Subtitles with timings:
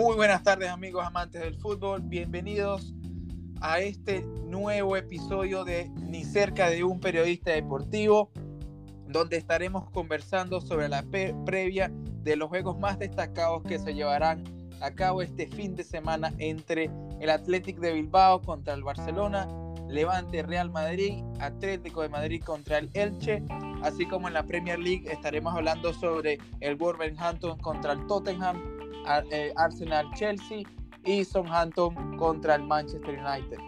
[0.00, 2.94] Muy buenas tardes amigos amantes del fútbol, bienvenidos
[3.60, 8.30] a este nuevo episodio de Ni cerca de un periodista deportivo,
[9.08, 11.04] donde estaremos conversando sobre la
[11.44, 11.92] previa
[12.22, 14.42] de los juegos más destacados que se llevarán
[14.80, 16.90] a cabo este fin de semana entre
[17.20, 19.46] el Athletic de Bilbao contra el Barcelona,
[19.86, 23.42] Levante Real Madrid, Atlético de Madrid contra el Elche,
[23.82, 28.79] así como en la Premier League estaremos hablando sobre el Wolverhampton contra el Tottenham,
[29.30, 30.62] eh, Arsenal Chelsea
[31.04, 33.58] y Southampton contra el Manchester United.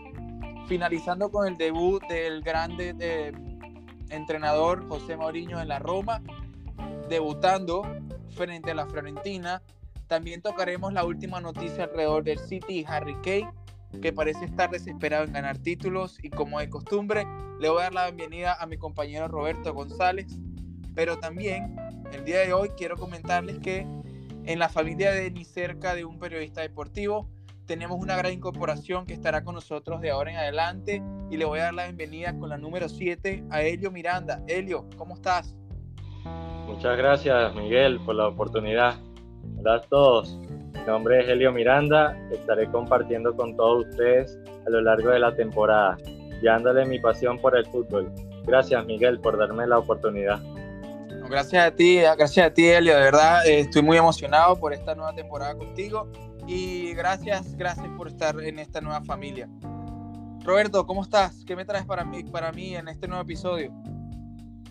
[0.66, 3.32] Finalizando con el debut del grande de,
[4.12, 6.22] entrenador José Mourinho en la Roma,
[7.08, 7.82] debutando
[8.30, 9.62] frente a la Florentina.
[10.06, 13.50] También tocaremos la última noticia alrededor del City y Harry Kane,
[14.00, 17.26] que parece estar desesperado en ganar títulos y como de costumbre
[17.58, 20.26] le voy a dar la bienvenida a mi compañero Roberto González.
[20.94, 21.76] Pero también
[22.12, 23.86] el día de hoy quiero comentarles que
[24.44, 27.28] en la familia de Ni cerca de un periodista deportivo.
[27.66, 31.60] Tenemos una gran incorporación que estará con nosotros de ahora en adelante y le voy
[31.60, 34.42] a dar la bienvenida con la número 7 a Elio Miranda.
[34.48, 35.54] Elio, ¿cómo estás?
[36.66, 38.96] Muchas gracias Miguel por la oportunidad.
[39.58, 40.36] Hola a todos.
[40.72, 42.16] Mi nombre es Elio Miranda.
[42.32, 45.96] Estaré compartiendo con todos ustedes a lo largo de la temporada,
[46.42, 48.12] dándole mi pasión por el fútbol.
[48.44, 50.40] Gracias Miguel por darme la oportunidad.
[51.28, 52.94] Gracias a ti, gracias a ti, Elio.
[52.94, 56.10] De verdad, eh, estoy muy emocionado por esta nueva temporada contigo
[56.46, 59.48] y gracias, gracias por estar en esta nueva familia.
[60.44, 61.44] Roberto, ¿cómo estás?
[61.44, 63.72] ¿Qué me traes para mí, para mí en este nuevo episodio?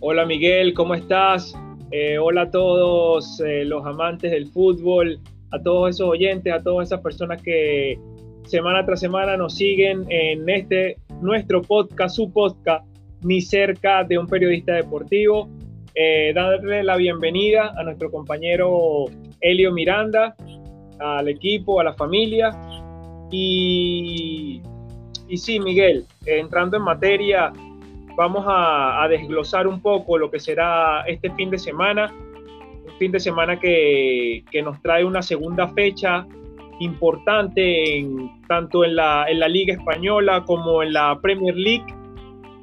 [0.01, 1.53] Hola Miguel, ¿cómo estás?
[1.91, 5.19] Eh, hola a todos eh, los amantes del fútbol,
[5.51, 7.99] a todos esos oyentes, a todas esas personas que
[8.45, 12.85] semana tras semana nos siguen en este nuestro podcast, su podcast,
[13.23, 15.49] ni cerca de un periodista deportivo.
[15.93, 19.05] Eh, darle la bienvenida a nuestro compañero
[19.41, 20.35] Elio Miranda,
[20.99, 22.51] al equipo, a la familia.
[23.29, 24.61] Y,
[25.27, 27.51] y sí, Miguel, entrando en materia,
[28.15, 32.13] vamos a, desglosar un poco lo que será este fin de semana.
[32.85, 36.25] Un fin de semana que, que nos trae una segunda fecha
[36.79, 41.85] importante en, tanto en la, en la Liga Española como en la Premier League.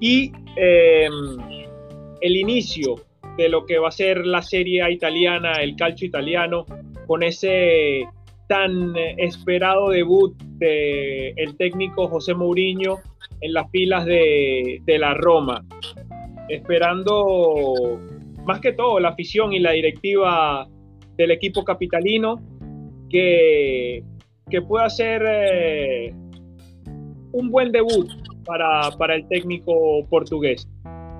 [0.01, 1.09] Y eh,
[2.21, 2.97] el inicio
[3.39, 6.67] de lo que va a ser la serie italiana, el calcio italiano,
[7.07, 8.05] con ese
[8.49, 12.99] tan esperado debut del el técnico José Mourinho
[13.41, 15.65] en las filas de, la Roma,
[16.49, 18.01] esperando
[18.45, 20.67] más que todo la afición y la directiva
[21.17, 22.41] del equipo capitalino
[23.09, 24.03] que,
[24.51, 26.13] que pueda ser eh,
[27.33, 28.09] un buen debut
[28.45, 30.67] para, para el técnico portugués.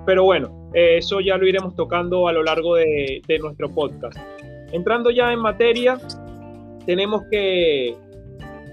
[0.05, 4.17] Pero bueno, eh, eso ya lo iremos tocando a lo largo de, nuestro podcast.
[4.71, 5.97] Entrando ya en materia,
[6.85, 7.95] tenemos que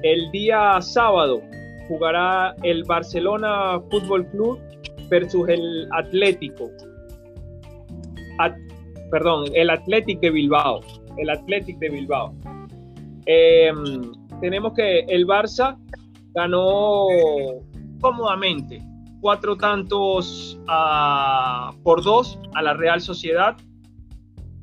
[0.02, 1.40] el día sábado
[1.88, 4.58] jugará el Barcelona Fútbol Club
[5.08, 6.70] versus el Atlético.
[9.10, 10.80] perdón, el Atlético de Bilbao.
[11.16, 12.34] El Atlético de Bilbao.
[13.24, 15.78] Em, tenemos que el Barça
[16.34, 17.06] ganó
[18.00, 18.82] cómodamente
[19.26, 20.56] cuatro tantos
[21.82, 23.56] por dos a la Real Sociedad,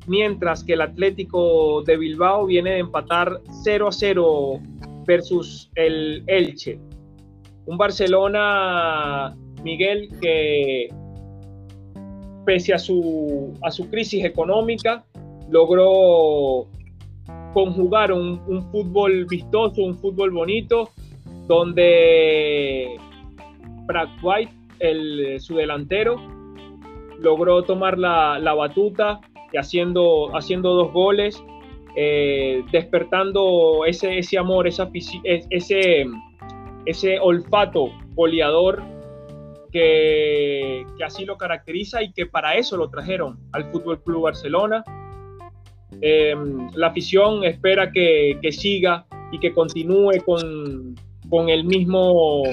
[0.08, 4.62] mientras que el Atlético de Bilbao viene de empatar 0 a 0
[5.06, 6.80] versus el Elche.
[7.66, 9.36] Un Barcelona,
[9.66, 10.88] Miguel, que
[12.46, 15.04] pese a su, a su crisis económica,
[15.50, 16.70] logró
[17.54, 20.90] conjugar un, un fútbol vistoso, un fútbol bonito,
[21.50, 22.98] donde
[23.86, 26.16] Brad White, el, su delantero,
[27.20, 29.20] logró tomar la, batuta
[29.52, 31.44] y haciendo, haciendo dos goles,
[31.96, 34.90] eh, despertando ese, ese amor, esa,
[35.24, 36.06] ese,
[36.86, 38.84] ese olfato goleador
[39.74, 44.84] que, así lo caracteriza y que para eso lo trajeron al Fútbol Club Barcelona.
[46.02, 50.96] Em, la afición espera que, siga y que continúe con,
[51.30, 52.44] con el mismo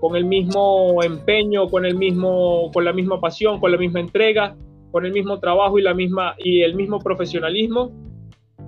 [0.00, 4.56] con el mismo empeño, con el mismo, con la misma pasión, con la misma entrega,
[4.90, 7.90] con el mismo trabajo y la misma y el mismo profesionalismo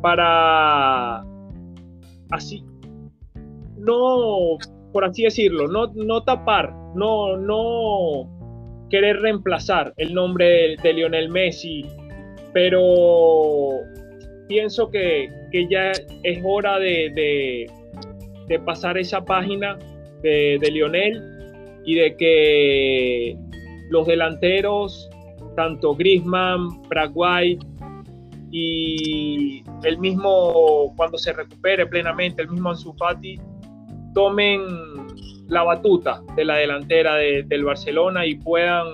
[0.00, 1.24] para
[2.30, 2.64] así
[3.78, 4.58] no
[4.92, 8.28] por así decirlo, no, no tapar, no, no
[8.90, 11.84] querer reemplazar el nombre de, Lionel Messi,
[12.52, 13.80] pero
[14.48, 15.30] pienso que,
[15.70, 15.92] ya
[16.22, 17.66] es hora de,
[18.48, 19.78] de pasar esa página
[20.22, 21.22] de, Lionel
[21.84, 23.36] y de que
[23.90, 25.08] los delanteros,
[25.56, 27.58] tanto Grisman, Paraguay
[28.50, 33.38] y el mismo, cuando se recupere plenamente, el mismo Ansu Fati,
[34.14, 34.60] tomen
[35.48, 38.86] la batuta de la delantera del Barcelona y puedan,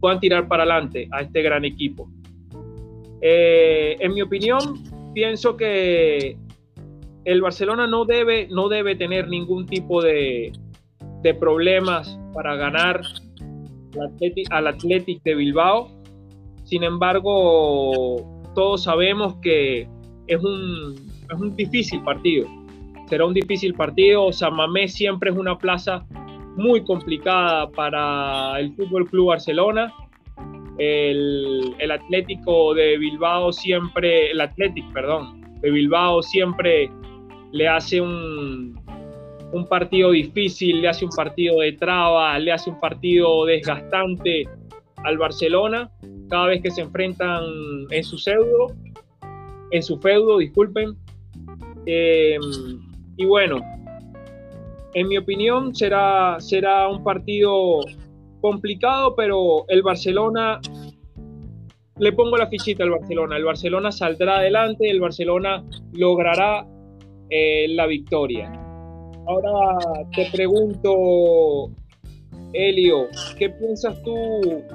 [0.00, 2.08] puedan tirar para adelante a este gran equipo.
[3.20, 6.36] Eh, en mi opinión, pienso que
[7.30, 10.50] el Barcelona no debe, no debe tener ningún tipo de,
[11.22, 13.02] de problemas para ganar
[14.50, 15.88] al Athletic de Bilbao.
[16.64, 18.16] Sin embargo,
[18.56, 19.86] todos sabemos que
[20.26, 20.96] es un,
[21.32, 22.48] es un difícil partido.
[23.08, 24.32] Será un difícil partido.
[24.32, 26.04] Samamé siempre es una plaza
[26.56, 29.92] muy complicada para el Fútbol Club Barcelona.
[30.78, 36.90] El, el, Atlético de Bilbao siempre, el Athletic, perdón, de Bilbao siempre
[37.52, 38.80] le hace un,
[39.52, 44.48] un partido difícil, le hace un partido de traba, le hace un partido desgastante
[44.96, 45.90] al Barcelona
[46.28, 47.42] cada vez que se enfrentan
[47.90, 48.68] en su pseudo,
[49.72, 50.96] en su feudo, disculpen.
[51.86, 52.40] Em,
[53.16, 53.60] y bueno,
[54.94, 57.80] en mi opinión será, será un partido
[58.40, 60.60] complicado, pero el Barcelona,
[61.98, 66.64] le pongo la fichita al Barcelona, el Barcelona saldrá adelante, el Barcelona logrará
[67.30, 68.52] eh, la victoria.
[69.26, 69.78] Ahora
[70.14, 71.70] te pregunto,
[72.52, 73.06] Elio,
[73.38, 74.14] ¿qué piensas tú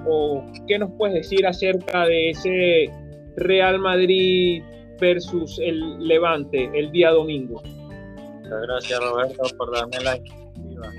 [0.07, 2.90] o qué nos puedes decir acerca de ese
[3.36, 4.63] Real Madrid
[5.00, 7.62] versus el Levante el día domingo?
[7.62, 10.94] Muchas gracias Roberto por darme la iniciativa.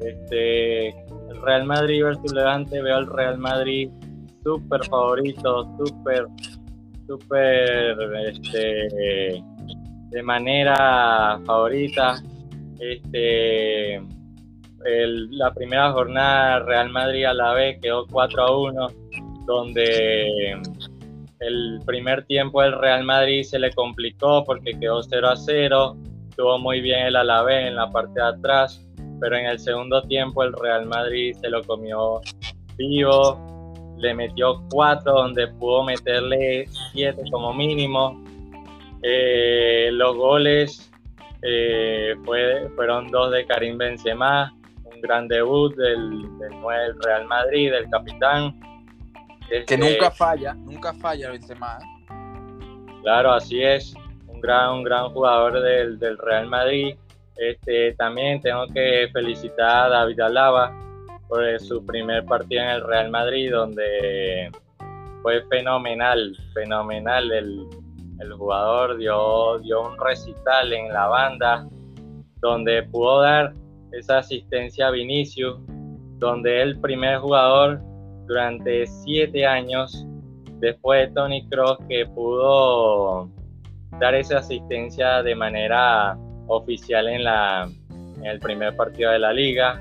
[0.00, 3.90] Este, el Real Madrid versus Levante, veo al Real Madrid
[4.44, 6.26] súper favorito, súper,
[7.08, 7.96] súper,
[8.28, 9.42] este,
[10.14, 12.22] de manera favorita
[12.78, 14.00] este,
[15.30, 18.86] la primera jornada Real Madrid a la vez quedó 4 a 1,
[19.44, 20.52] donde
[21.40, 25.96] el primer tiempo el Real Madrid se le complicó porque quedó 0 a 0,
[26.28, 28.86] estuvo muy bien el Alavés en la parte de atrás,
[29.20, 32.20] pero en el segundo tiempo el Real Madrid se lo comió
[32.76, 38.23] vivo, le metió 4 donde pudo meterle 7 como mínimo.
[39.06, 40.90] Eh, los goles
[41.42, 47.90] eh, fue, fueron dos de Karim Benzema, un gran debut del, del Real Madrid, del
[47.90, 48.58] capitán.
[49.46, 51.78] que este, nunca falla, nunca falla Benzema.
[51.82, 53.00] ¿eh?
[53.02, 53.94] Claro, así es,
[54.26, 56.96] un gran, un gran jugador del, del Real Madrid.
[57.36, 60.72] Este, también tengo que felicitar a David Alaba
[61.28, 64.50] por su primer partido en el Real Madrid, donde
[65.20, 67.66] fue fenomenal, fenomenal el,
[68.20, 71.66] el jugador dio, dio un recital en la banda
[72.40, 73.54] donde pudo dar
[73.92, 75.58] esa asistencia a Vinicius,
[76.18, 77.80] donde el primer jugador
[78.26, 80.06] durante siete años
[80.60, 83.30] después de Tony Cross que pudo
[84.00, 89.80] dar esa asistencia de manera oficial en, la, en el primer partido de la liga.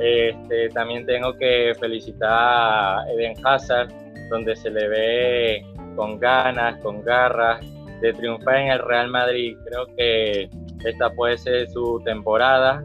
[0.00, 3.88] Este, también tengo que felicitar a Eden Hazard,
[4.30, 5.66] donde se le ve
[5.98, 7.60] con ganas, con garras,
[8.00, 9.56] de triunfar en el Real Madrid.
[9.66, 10.48] Creo que
[10.84, 12.84] esta puede ser su temporada.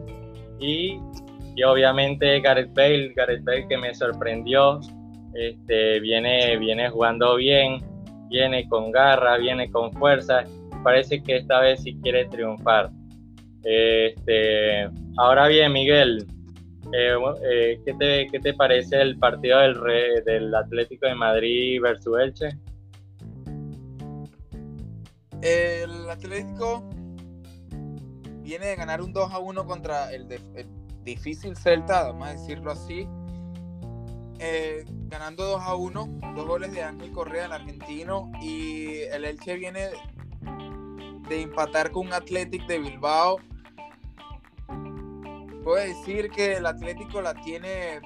[0.58, 0.98] Y,
[1.54, 4.80] y obviamente Gareth Bale, Gareth Bale que me sorprendió,
[5.34, 7.80] este, viene, viene jugando bien,
[8.28, 10.42] viene con garra, viene con fuerza.
[10.82, 12.90] Parece que esta vez sí quiere triunfar.
[13.62, 16.26] Este, ahora bien, Miguel,
[16.92, 17.14] eh,
[17.48, 19.76] eh, ¿qué, te, ¿qué, te, parece el partido del,
[20.24, 22.48] del Atlético de Madrid versus Elche?
[25.44, 26.88] El Atlético
[28.40, 30.26] viene de ganar un 2 a 1 contra el,
[31.02, 33.06] difícil Celta, vamos a decirlo así.
[34.38, 39.56] Eh, ganando 2 a 1, dos goles de Ángel Correa, el argentino, y el Elche
[39.56, 39.90] viene
[41.28, 43.36] de empatar con un Atlético de Bilbao.
[45.62, 48.00] Puedo decir que el Atlético la tiene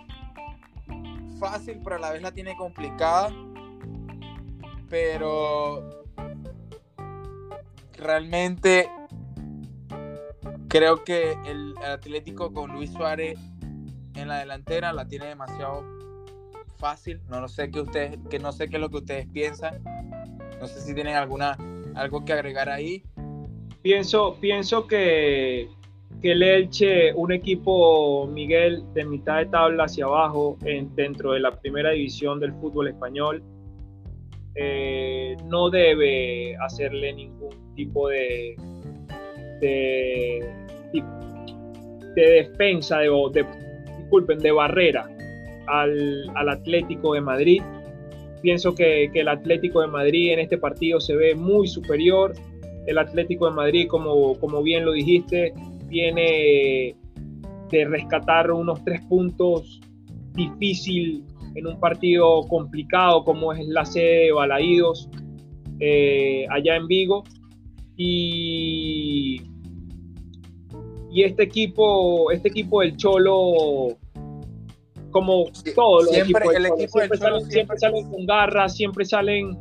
[1.38, 3.30] fácil, pero a la vez la tiene complicada.
[4.88, 5.98] Pero
[7.98, 8.90] realmente
[10.68, 13.38] creo que el Atlético con Luis Suárez
[14.14, 15.84] en la delantera la tiene demasiado
[16.78, 17.20] fácil.
[17.28, 19.82] No, lo sé qué ustedes, que no sé qué es lo que ustedes piensan.
[20.60, 21.56] No sé si tienen alguna
[21.94, 23.02] algo que agregar ahí.
[23.82, 25.68] Pienso, pienso que,
[26.20, 31.40] que el Elche, un equipo Miguel de mitad de tabla hacia abajo, en, dentro de
[31.40, 33.42] la primera división del fútbol español,
[34.54, 38.56] eh, no debe hacerle ningún tipo de,
[39.60, 40.44] de,
[42.14, 43.46] defensa, de,
[43.98, 45.08] disculpen, de barrera
[45.66, 47.62] al, Atlético de Madrid.
[48.42, 52.32] pienso que, el Atlético de Madrid en este partido se ve muy superior.
[52.86, 55.52] El Atlético de Madrid, como, como bien lo dijiste,
[55.88, 56.96] viene
[57.70, 59.80] de rescatar unos tres puntos
[60.32, 61.24] difícil
[61.58, 65.08] en un partido complicado como es la sede de Balaídos
[65.80, 67.24] eh, allá en Vigo.
[67.96, 69.42] Y,
[71.10, 73.96] y este equipo, este equipo del Cholo,
[75.10, 76.42] como todos los equipos,
[76.90, 79.58] siempre, salen, con garras, siempre salen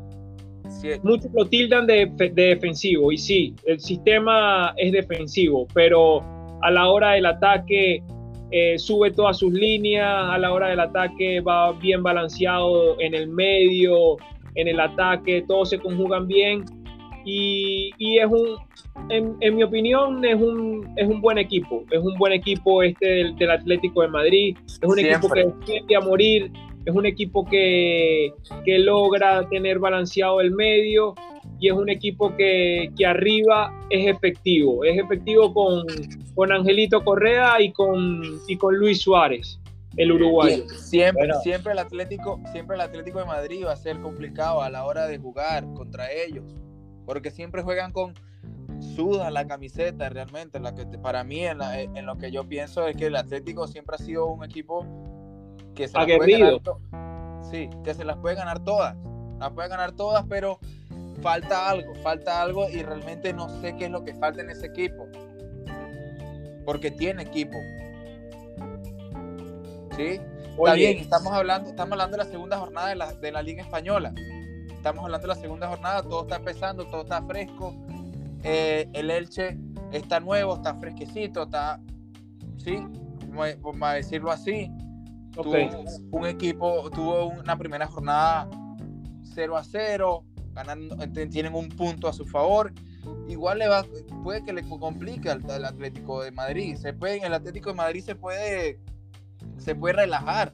[1.04, 6.22] Muchos lo tildan de, defensivo y sí, el sistema es defensivo, pero
[6.62, 8.04] a la hora del ataque
[8.52, 13.28] eh, sube todas sus líneas, a la hora del ataque va bien balanceado en el
[13.28, 14.18] medio,
[14.56, 16.64] en el ataque, todos se conjugan bien
[17.26, 18.58] y, es un,
[19.10, 23.52] en, mi opinión, es un, es un buen equipo, es un buen equipo este del,
[23.52, 26.52] Atlético de Madrid, es un equipo que tiende a morir,
[26.86, 28.32] es un equipo que,
[28.64, 31.16] que logra tener balanceado el medio
[31.60, 34.86] y es un equipo que, que, arriba es efectivo.
[34.86, 35.86] Es efectivo con,
[36.38, 39.60] con Angelito Correa y con, y con Luis Suárez,
[39.96, 40.70] el uruguayo.
[40.70, 44.86] Siempre, siempre, el Atlético, siempre el Atlético de Madrid va a ser complicado a la
[44.86, 46.46] hora de jugar contra ellos,
[47.08, 48.14] porque siempre juegan con
[48.96, 50.60] suda la camiseta realmente.
[50.60, 53.96] La que, para mí, en, en lo que yo pienso es que el Atlético siempre
[53.96, 54.86] ha sido un equipo
[55.74, 56.62] que se, las puede ganar,
[57.50, 58.96] sí, que se las puede ganar todas.
[59.40, 60.60] Las puede ganar todas, pero
[61.24, 64.68] falta algo, falta algo y realmente no sé qué es lo que falta en ese
[64.68, 65.08] equipo.
[66.68, 67.58] Porque tiene equipo.
[69.96, 70.20] ¿Sí?
[70.58, 73.62] Está bien, estamos hablando, estamos hablando de la segunda jornada de la, de la Liga
[73.62, 74.14] Española.
[74.74, 77.74] Estamos hablando de la segunda jornada, todo está empezando, todo está fresco.
[78.44, 79.58] Eh, el Elche
[79.94, 81.80] está nuevo, está fresquecito, está,
[82.58, 82.86] ¿sí?
[83.30, 84.70] Vamos a decirlo así.
[85.32, 85.56] Tuvo
[86.12, 88.50] un equipo, tuvo una primera jornada
[89.24, 90.98] 0 a 0, ganando,
[91.30, 92.74] tienen un punto a su favor.
[93.28, 93.86] Igual le va,
[94.24, 96.76] puede que le complique al, Atlético de Madrid.
[96.76, 98.80] Se puede, el Atlético de Madrid se puede,
[99.58, 100.54] se puede relajar.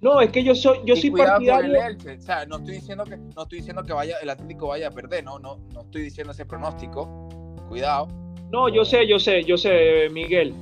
[0.00, 1.78] No, es que yo soy, yo soy partidario.
[1.80, 4.90] O sea, no estoy diciendo que, no estoy diciendo que vaya, el Atlético vaya a
[4.90, 7.28] perder, no, no, no estoy diciendo ese pronóstico.
[7.68, 8.08] Cuidado.
[8.50, 10.54] No, yo sé, yo sé, yo sé, Miguel.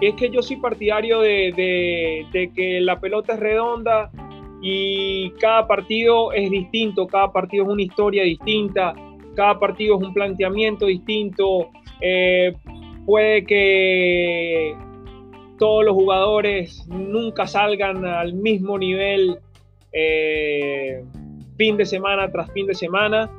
[0.00, 4.10] Es que yo soy partidario de, de, de que la pelota es redonda
[4.62, 8.94] y cada partido es distinto, cada partido es una historia distinta,
[9.38, 11.70] cada partido es un planteamiento distinto.
[12.00, 12.52] Eh,
[13.06, 14.76] puede que
[15.60, 19.38] todos los jugadores nunca salgan al mismo nivel
[19.92, 21.04] eh,
[21.56, 23.30] fin de semana tras fin de semana,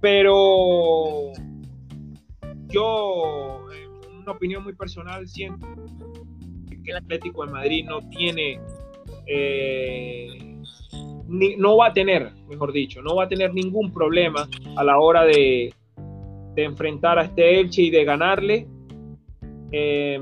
[0.00, 1.32] pero
[2.68, 5.66] yo, en una opinión muy personal, siento
[6.82, 8.58] que el Atlético de Madrid no tiene
[9.26, 10.45] eh,
[11.28, 15.24] no va a tener, mejor dicho, no va a tener ningún problema a la hora
[15.24, 15.72] de,
[16.56, 18.66] enfrentar a este Elche y de ganarle.
[19.72, 20.18] Eh,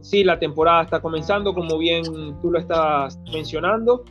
[0.00, 2.04] sí, la temporada está comenzando, como bien
[2.40, 4.04] tú lo estás mencionando,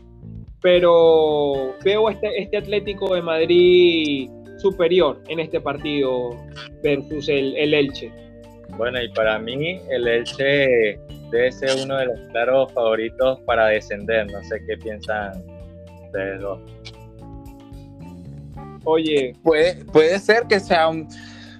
[0.61, 6.29] pero veo este, este Atlético de Madrid superior en este partido
[6.83, 8.11] versus el, el Elche.
[8.77, 10.99] Bueno, y para mí el Elche
[11.31, 14.31] debe ser uno de los claros favoritos para descender.
[14.31, 15.54] No sé qué piensan
[16.39, 16.59] dos.
[18.83, 21.07] Oye, puede, puede ser que sea un,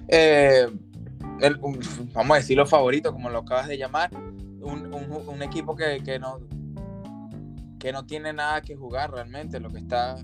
[0.08, 0.68] eh,
[2.12, 4.10] vamos a decirlo favorito, como lo acabas de llamar,
[4.60, 6.40] un, un, equipo que, que, no,
[7.78, 10.16] que no tiene nada que jugar realmente, lo que está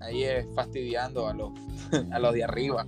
[0.00, 1.52] ahí es fastidiando a los,
[2.12, 2.86] a los de arriba,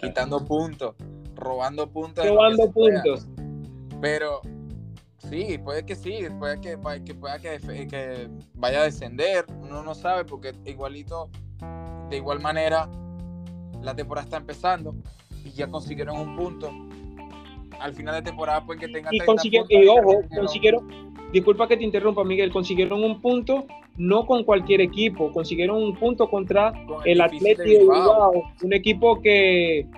[0.00, 0.94] quitando puntos,
[1.34, 2.26] robando puntos.
[2.26, 3.26] Robando puntos.
[4.00, 4.42] Pero
[5.34, 9.92] Sí, puede que sí, puede que, que pueda que, que, vaya a descender, uno no
[9.92, 11.28] sabe porque igualito,
[12.08, 12.88] de igual manera,
[13.82, 14.94] la temporada está empezando
[15.44, 16.70] y ya consiguieron un punto.
[17.80, 19.12] Al final de temporada puede que tengan...
[19.12, 24.44] Y, consiguieron, y ojo, consiguieron, disculpa que te interrumpa Miguel, consiguieron un punto no con
[24.44, 26.72] cualquier equipo, consiguieron un punto contra
[27.04, 29.88] el, el Atlético de Bilbao, un equipo que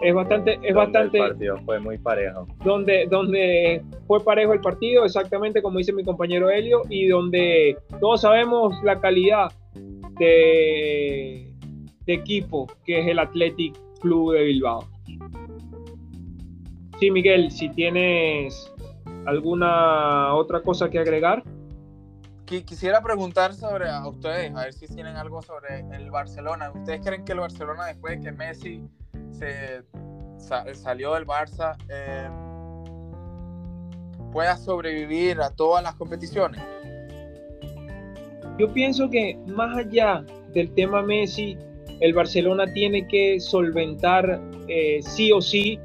[0.00, 1.18] es bastante, es bastante.
[1.18, 2.46] El partido fue muy parejo.
[2.64, 8.22] Donde, donde fue parejo el partido, exactamente como dice mi compañero Helio, y donde todos
[8.22, 9.52] sabemos la calidad
[10.18, 11.52] de,
[12.06, 14.88] de equipo que es el Athletic Club de Bilbao.
[16.98, 18.72] Sí, Miguel, si tienes
[19.26, 21.42] alguna otra cosa que agregar.
[22.44, 26.70] Quisiera preguntar sobre a ustedes, a ver si tienen algo sobre el Barcelona.
[26.72, 28.82] ¿Ustedes creen que el Barcelona, después de que Messi
[29.38, 32.28] se salió del Barça eh,
[34.32, 36.60] pueda sobrevivir a todas las competiciones?
[38.58, 41.56] yo pienso que más allá del tema Messi,
[42.00, 45.78] el Barcelona tiene que solventar eh, sí o sí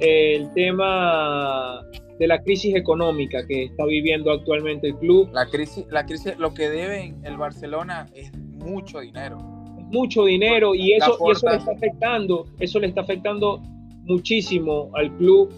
[0.00, 1.86] el tema
[2.18, 5.30] de la crisis económica que está viviendo actualmente el club.
[5.32, 9.53] La crisis, la crisis, lo que debe el Barcelona es mucho dinero.
[9.94, 13.62] Mucho dinero y eso, y eso le está afectando, eso le está afectando
[14.04, 15.52] muchísimo al club.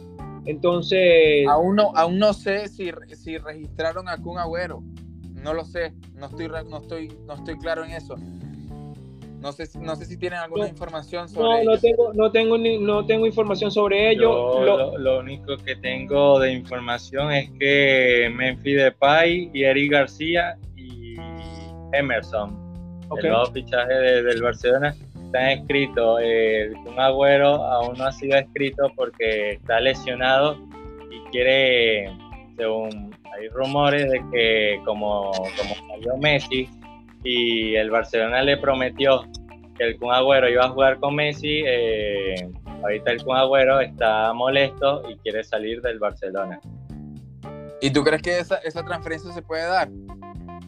[0.44, 1.46] Entonces.
[1.48, 4.82] Aún no, aún no sé si, si registraron a Kun Agüero.
[5.42, 5.92] No lo sé.
[6.14, 8.16] No estoy, no estoy, no estoy claro en eso.
[9.40, 13.06] No sé, no sé si tienen alguna información sobre no, no tengo, no tengo, no
[13.06, 14.64] tengo información sobre ello.
[14.64, 21.14] Lo, lo, único que tengo de información es que Memphis Depay y Eric García y
[21.92, 22.65] Emerson,
[23.08, 23.24] okay.
[23.24, 24.94] el nuevo fichaje del Barcelona,
[25.26, 26.20] están escritos.
[26.22, 30.58] El un Agüero aún no ha sido escrito porque está lesionado
[31.10, 32.10] y quiere,
[32.56, 36.68] según hay rumores de que como, como salió Messi,
[37.22, 39.24] y el Barcelona le prometió
[39.76, 41.64] que el Kun Agüero iba a jugar con Messi.
[41.66, 42.48] Eh,
[42.82, 46.60] ahorita el Kun Agüero está molesto y quiere salir del Barcelona.
[47.80, 49.88] ¿Y tú crees que esa, esa transferencia se puede dar?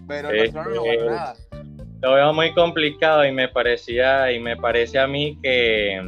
[0.07, 1.35] Pero el Barcelona no gana nada.
[2.00, 6.00] Lo veo muy complicado y me parecía y me parece a mí que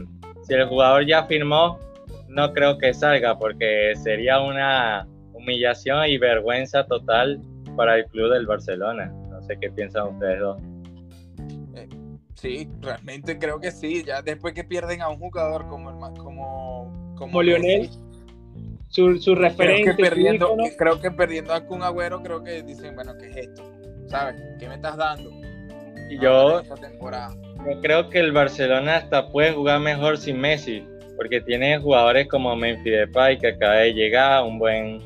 [0.43, 1.79] si el jugador ya firmó,
[2.29, 7.41] no creo que salga porque sería una humillación y vergüenza total
[7.77, 9.13] para el club del Barcelona
[9.59, 10.61] qué piensan ustedes dos.
[11.75, 11.89] Eh,
[12.35, 14.05] sí, realmente creo que sí.
[14.05, 17.89] Ya después que pierden a un jugador como el como, como, Lionel,
[18.89, 19.83] su, su referente.
[19.83, 23.37] Creo que, perdiendo, creo que perdiendo a Kun Agüero, creo que dicen, bueno, ¿qué es
[23.49, 23.63] esto?
[24.09, 24.37] ¿Sabes?
[24.59, 25.31] ¿Qué me estás dando?
[26.19, 30.85] Yo, yo creo que el Barcelona hasta puede jugar mejor sin Messi,
[31.17, 35.01] porque tiene jugadores como Memphis Depay que acaba de llegar, un buen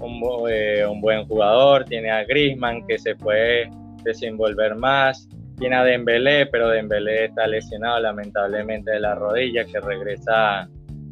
[0.00, 3.70] un, eh, un, buen jugador, tiene a Griezmann que se puede
[4.02, 5.28] desenvolver más.
[5.58, 10.68] Tiene a Dembélé, pero Dembélé está lesionado lamentablemente de la rodilla, que regresa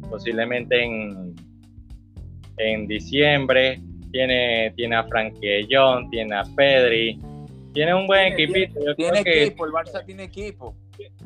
[0.09, 1.35] posiblemente en,
[2.57, 3.81] en diciembre.
[4.11, 7.19] Tiene, tiene a Frankie John, tiene a Pedri.
[7.75, 8.79] Tiene un buen equipito.
[8.95, 10.75] tiene equipo, el Barça tiene equipo.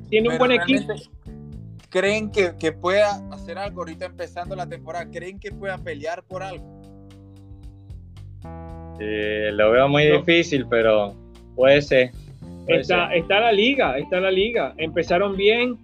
[0.10, 0.96] Tiene un buen equipo.
[1.90, 5.10] ¿Creen que, que pueda hacer algo ahorita empezando la temporada?
[5.12, 6.80] ¿Creen que pueda pelear por algo?
[9.00, 11.16] lo veo muy difícil, pero
[11.56, 12.12] Puede ser.
[12.68, 14.74] está, está la liga, está la liga.
[14.78, 15.78] Empezaron bien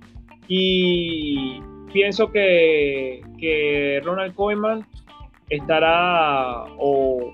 [0.47, 1.59] y
[1.93, 4.85] pienso que, que Ronald Koeman
[5.49, 7.33] estará o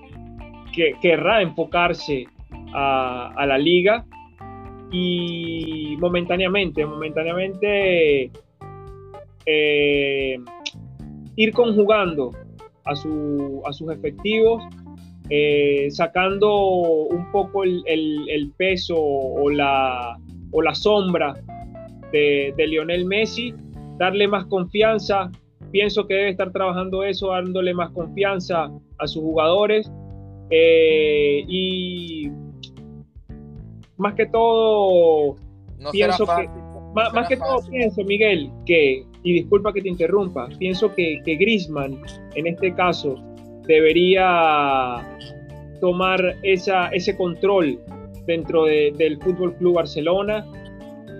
[0.74, 2.26] que querrá enfocarse
[2.72, 4.04] a, la liga
[4.90, 8.30] y momentáneamente, momentáneamente
[9.46, 10.38] eh,
[11.36, 12.30] ir conjugando
[12.84, 14.62] a, su, sus efectivos
[15.30, 20.18] eh, sacando un poco el, peso o la,
[20.50, 21.40] o la sombra
[22.12, 23.54] de, Lionel Messi,
[23.98, 25.30] darle más confianza.
[25.70, 29.90] Pienso que debe estar trabajando eso, dándole más confianza a sus jugadores.
[30.50, 32.30] Eh, y
[34.02, 35.36] más que todo,
[35.92, 36.48] pienso que,
[36.92, 42.02] más, que todo pienso, Miguel, que, y disculpa que te interrumpa, pienso que, que Grisman,
[42.34, 43.14] en este caso,
[43.66, 45.06] debería
[45.80, 47.78] tomar esa, ese control
[48.26, 50.44] dentro del Fútbol Club Barcelona,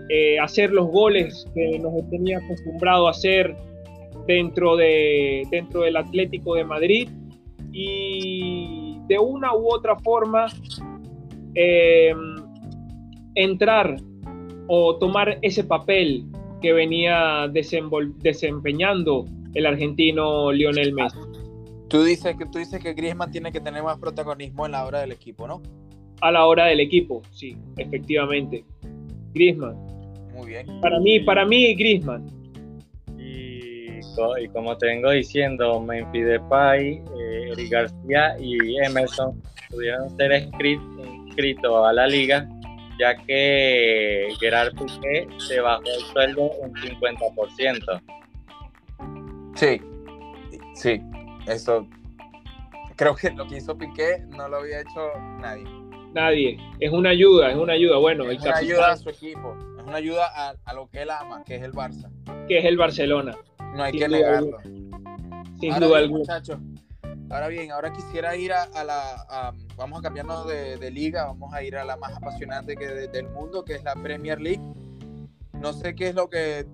[0.08, 3.54] eh, hacer los goles que nos tenía acostumbrado a hacer
[4.26, 7.08] dentro, de, dentro del Atlético de Madrid
[7.72, 10.46] y de una u otra forma
[11.54, 12.14] eh,
[13.34, 13.96] entrar
[14.68, 16.24] o tomar ese papel
[16.60, 21.18] que venía desempeñando el argentino Lionel Messi.
[21.88, 25.00] Tú dices que tú dices que Griezmann tiene que tener más protagonismo en la hora
[25.00, 25.60] del equipo, ¿no?
[26.22, 28.64] A la hora del equipo, sí, efectivamente.
[29.34, 29.76] Griezmann.
[30.34, 30.66] Muy bien.
[30.80, 32.26] Para mí, para mí, Griezmann.
[33.18, 40.32] Y, y como te vengo diciendo, Memphis Depay, eh, Eric García y Emerson pudieron ser
[40.32, 42.48] inscritos a la liga,
[43.02, 48.02] ya que Gerard Piqué se bajó el sueldo un 50%.
[49.56, 49.80] Sí,
[50.74, 51.02] sí,
[51.48, 51.88] eso
[52.94, 55.10] creo que lo que hizo Piqué no lo había hecho
[55.40, 55.64] nadie.
[56.14, 56.56] Nadie.
[56.78, 57.98] Es una ayuda, es una ayuda.
[57.98, 61.42] Bueno, es una ayuda a su equipo, es una ayuda a, lo que él ama,
[61.42, 62.08] que es el Barça.
[62.46, 63.36] Que es el Barcelona.
[63.74, 64.58] No hay que negarlo.
[65.58, 66.20] Sin duda alguna.
[66.20, 66.58] Muchachos,
[67.30, 69.52] ahora bien, ahora quisiera ir a, la.
[69.76, 73.64] Vamos a cambiarnos de, liga, vamos a ir a la más apasionante que del mundo,
[73.64, 74.62] que es la Premier League.
[75.54, 76.66] No sé qué es lo que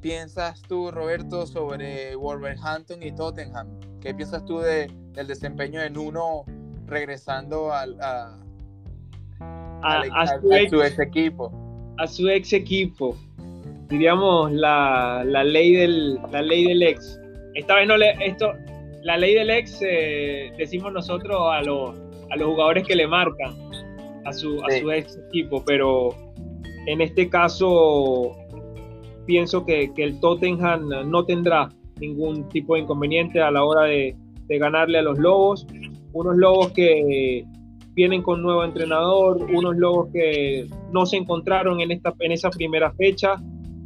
[0.00, 3.68] piensas tú, Roberto, sobre Wolverhampton y Tottenham?
[4.00, 6.44] ¿Qué piensas tú de, del desempeño en uno
[6.86, 8.38] regresando al, a,
[10.40, 11.52] su, ex, equipo.
[11.98, 13.16] A su ex equipo.
[13.88, 17.20] Diríamos la, ley, del, la ley del ex.
[17.54, 18.12] Esta vez no le.
[18.24, 18.52] Esto,
[19.02, 21.96] la ley del ex, eh, decimos nosotros a los,
[22.30, 23.54] a los jugadores que le marcan
[24.24, 26.10] a su, a su ex equipo, pero
[26.86, 28.32] en este caso
[29.26, 31.68] pienso que, que, el Tottenham no tendrá
[32.00, 35.66] ningún tipo de inconveniente a la hora de, de ganarle a los Lobos.
[36.12, 37.44] Unos Lobos que
[37.94, 42.92] vienen con nuevo entrenador, unos Lobos que no se encontraron en, esta, en esa primera
[42.92, 43.36] fecha,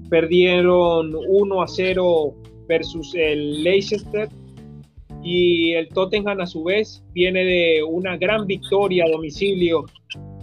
[0.09, 2.35] perdieron 1 a 0
[2.67, 4.29] versus el Leicester
[5.23, 9.85] y el Tottenham a su vez viene de una gran victoria a domicilio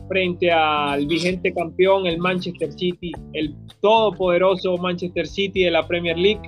[0.08, 6.42] frente al vigente campeón, el Manchester City, el todopoderoso Manchester City de la Premier League.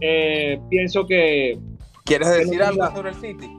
[0.00, 1.58] Eh, pienso que...
[2.04, 3.50] ¿Quieres decir algo sobre el City?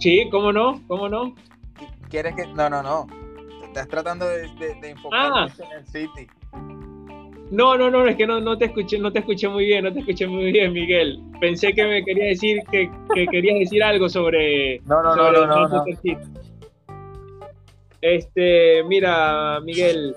[0.00, 0.82] Sí, ¿cómo no?
[0.88, 1.34] ¿Cómo no?
[2.08, 2.46] ¿Quieres que.?
[2.48, 3.06] No, no, no.
[3.62, 5.46] Estás tratando de, de, enfocar ah.
[5.58, 6.26] en el City.
[7.52, 9.92] No, no, no, es que no, no, te escuché, no te escuché muy bien, no
[9.92, 11.20] te escuché muy bien, Miguel.
[11.38, 14.80] Pensé que me quería decir que, que querías decir algo sobre.
[14.86, 15.84] No, no, no, no, no, no.
[18.00, 20.16] Este, mira, Miguel,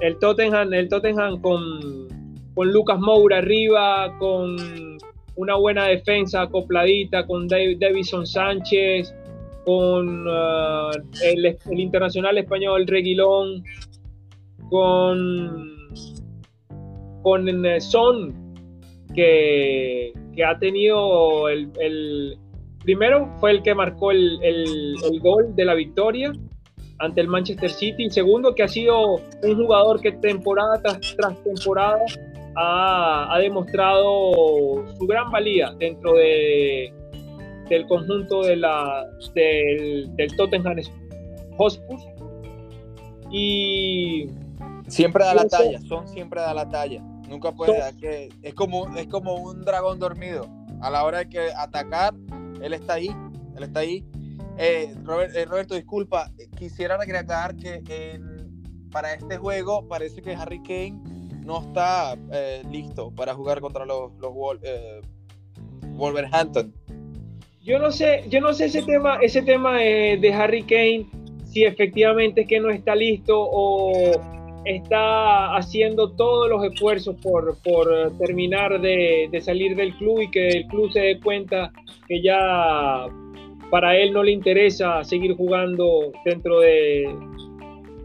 [0.00, 2.08] el Tottenham, el Tottenham con,
[2.54, 4.56] con Lucas Moura arriba, con
[5.36, 9.14] una buena defensa acopladita con Davison Sánchez,
[9.64, 10.90] con uh,
[11.22, 13.62] el, internacional español Reguilón,
[14.68, 15.79] con,
[17.22, 18.54] con eh, Son,
[19.14, 20.12] que,
[20.46, 22.38] ha tenido el,
[22.82, 26.32] primero fue el que marcó el, el, gol de la victoria
[26.98, 32.00] ante el Manchester City, y segundo que ha sido un jugador que temporada tras temporada
[32.56, 36.92] ha, demostrado su gran valía dentro de,
[37.68, 40.76] del conjunto de la, del, del Tottenham
[41.56, 41.98] Hotspur.
[43.30, 44.26] Y
[44.88, 47.02] siempre da la talla, son siempre da la talla.
[47.30, 50.46] Nunca puede que es como es como un dragón dormido.
[50.82, 52.14] A la hora de que atacar,
[52.60, 53.10] él está ahí,
[53.56, 54.04] él está ahí.
[54.58, 58.20] Eh, eh, Roberto, disculpa, quisiera recalcar que
[58.90, 61.00] para este juego parece que Harry Kane
[61.44, 65.00] no está eh, listo para jugar contra los, los eh,
[65.92, 66.74] Wolverhampton.
[67.62, 71.06] Yo no sé, yo no sé ese tema, ese tema de, Harry Kane,
[71.44, 78.16] si efectivamente es que no está listo o está haciendo todos los esfuerzos por, por
[78.18, 81.72] terminar de, de, salir del club y que el club se dé cuenta
[82.06, 83.06] que ya
[83.70, 87.08] para él no le interesa seguir jugando dentro de,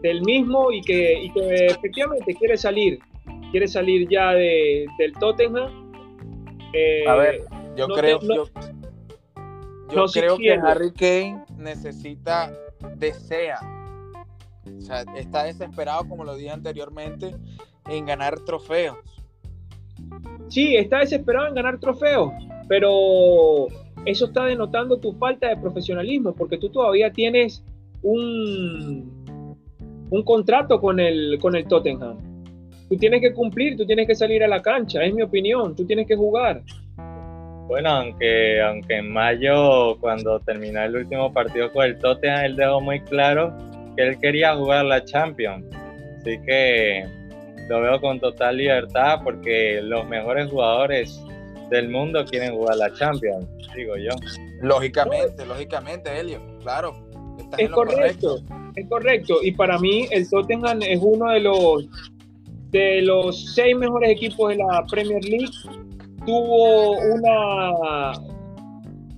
[0.02, 2.98] del mismo y que, y que efectivamente quiere salir
[3.50, 5.90] quiere salir ya de, del Tottenham.
[7.06, 7.42] a ver,
[7.76, 12.52] yo creo, yo, creo que Harry Kane necesita,
[12.96, 13.58] desea,
[14.76, 17.34] o sea, está desesperado, como lo dije anteriormente,
[17.88, 18.98] en ganar trofeos.
[20.48, 22.32] Sí, está desesperado en ganar trofeos,
[22.68, 23.66] pero
[24.04, 27.64] eso está denotando tu falta de profesionalismo, porque tú todavía tienes
[28.02, 29.56] un,
[30.10, 32.18] un contrato con el, con el Tottenham.
[32.88, 35.84] Tú tienes que cumplir, tú tienes que salir a la cancha, es mi opinión, tú
[35.84, 36.62] tienes que jugar.
[37.66, 42.80] Bueno, aunque, aunque en mayo, cuando terminó el último partido con el Tottenham, él dejó
[42.80, 43.52] muy claro
[43.96, 45.64] que él quería jugar la Champions.
[46.20, 47.06] Así que
[47.68, 51.20] lo veo con total libertad porque los mejores jugadores
[51.70, 54.10] del mundo quieren jugar la Champions, digo yo.
[54.62, 56.94] Lógicamente, lógicamente, Helio, claro.
[57.58, 58.40] Es correcto,
[58.74, 59.38] es correcto.
[59.42, 61.88] Y para mí el Tottenham es uno de los
[62.70, 65.52] de los seis mejores equipos de la Premier League,
[66.26, 68.12] tuvo una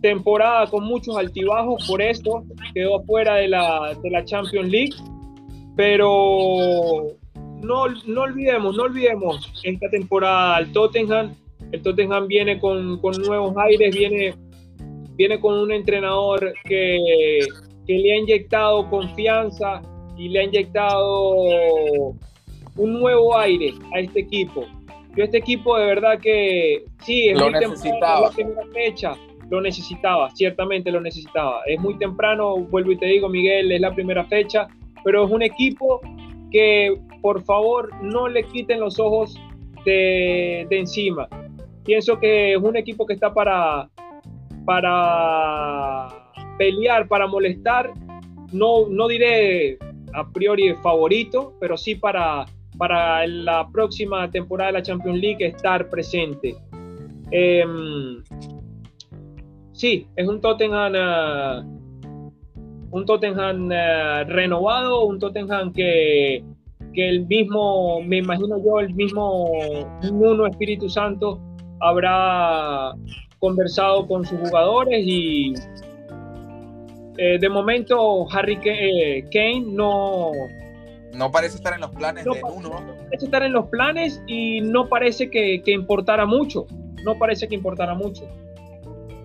[0.01, 4.95] temporada con muchos altibajos, por eso quedó fuera de la, de la Champions League.
[5.77, 7.17] Pero
[7.63, 11.35] no, no, olvidemos, no olvidemos esta temporada al Tottenham.
[11.73, 14.35] El Tottenham viene con, con nuevos aires, viene,
[15.17, 17.47] viene con un entrenador que,
[17.87, 19.83] que le ha inyectado confianza
[20.17, 21.35] y le ha inyectado
[22.77, 24.65] un nuevo aire a este equipo.
[25.17, 28.31] Yo este equipo de verdad que sí, es lo necesitaba.
[28.37, 29.17] la fecha,
[29.51, 31.63] lo necesitaba, ciertamente lo necesitaba.
[31.67, 34.69] Es muy temprano, vuelvo y te digo, Miguel, es la primera fecha,
[35.05, 36.01] pero es un equipo
[36.51, 39.41] que por favor no le quiten los ojos
[39.85, 41.29] de, de encima.
[41.85, 43.89] Pienso que es un equipo que está para,
[44.65, 46.09] para
[46.59, 47.93] pelear, para molestar.
[48.53, 49.79] No, no diré
[50.13, 52.45] a priori favorito, pero sí para
[52.79, 56.55] para la próxima temporada de la Champions League estar presente.
[57.33, 58.23] Em,
[59.79, 60.93] sí, es un Tottenham
[62.91, 66.43] un Tottenham eh, renovado, un Tottenham que,
[66.93, 69.51] que el mismo, me imagino yo, el mismo
[70.11, 71.41] Uno Espíritu Santo
[71.81, 72.93] habrá
[73.39, 75.55] conversado con sus jugadores y
[77.19, 80.33] eh, de momento Harry eh, Kane no...
[81.15, 82.81] No parece estar en los planes de Nuno.
[82.81, 86.67] No parece estar en los planes y no parece que, que importara mucho.
[87.05, 88.29] No parece que importara mucho.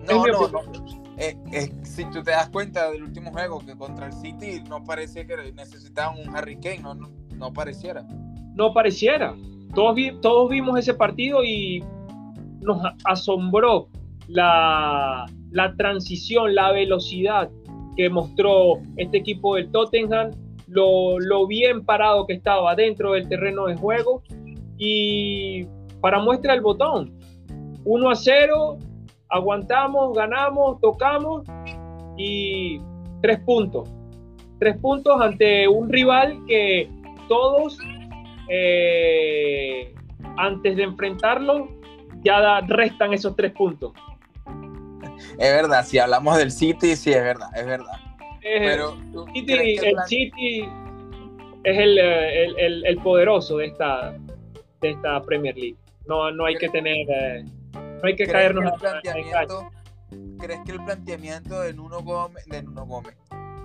[0.08, 1.04] No, no, no.
[1.16, 5.26] Eh, si tú te das cuenta del último juego que contra el City no parece
[5.26, 8.04] que necesitaban un Harry Kane, no, no, pareciera.
[8.54, 9.34] No pareciera.
[9.74, 11.84] Todos, todos vimos ese partido y
[12.60, 13.88] nos asombró
[14.26, 17.50] la, la transición, la velocidad
[17.96, 20.30] que mostró este equipo del Tottenham,
[20.66, 24.22] lo, lo, bien parado que estaba dentro del terreno de juego
[24.78, 25.64] y
[26.00, 27.12] para muestra el botón,
[27.84, 28.78] 1 a 0,
[29.34, 31.42] aguantamos, ganamos, tocamos
[32.16, 32.80] y
[33.20, 33.92] tres puntos.
[34.60, 36.88] Tres puntos ante un rival que
[37.28, 37.78] todos,
[38.48, 39.92] eh,
[40.36, 41.68] antes de enfrentarlo,
[42.22, 43.92] ya restan esos tres puntos.
[45.38, 47.98] Es verdad, si hablamos del City, sí, es verdad, es verdad.
[48.40, 50.68] Pero, el, City
[51.64, 51.98] es el,
[52.84, 54.14] el, poderoso de esta,
[54.80, 55.76] de esta Premier League.
[56.06, 57.06] No, no hay que tener...
[57.08, 57.44] Eh,
[58.04, 59.70] no hay que caernos que planteamiento,
[60.38, 63.16] ¿Crees que el planteamiento de Nuno Gómez, de Nuno Gómez,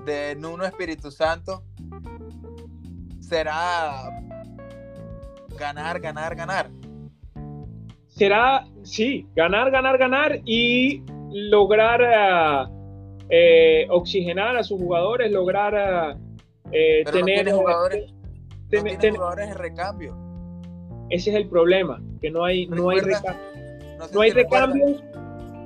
[0.05, 1.65] de Nuno Espíritu Santo
[3.19, 4.09] será
[5.57, 6.69] ganar, ganar, ganar?
[8.07, 12.69] Será, sí, ganar, ganar, ganar y lograr
[13.29, 16.17] eh, oxigenar a sus jugadores, lograr
[16.71, 18.13] eh, tener jugadores,
[18.71, 20.17] jugadores de recambio.
[21.09, 23.58] Ese es el problema, que no hay, no hay recambio
[24.13, 25.03] no, hay recambios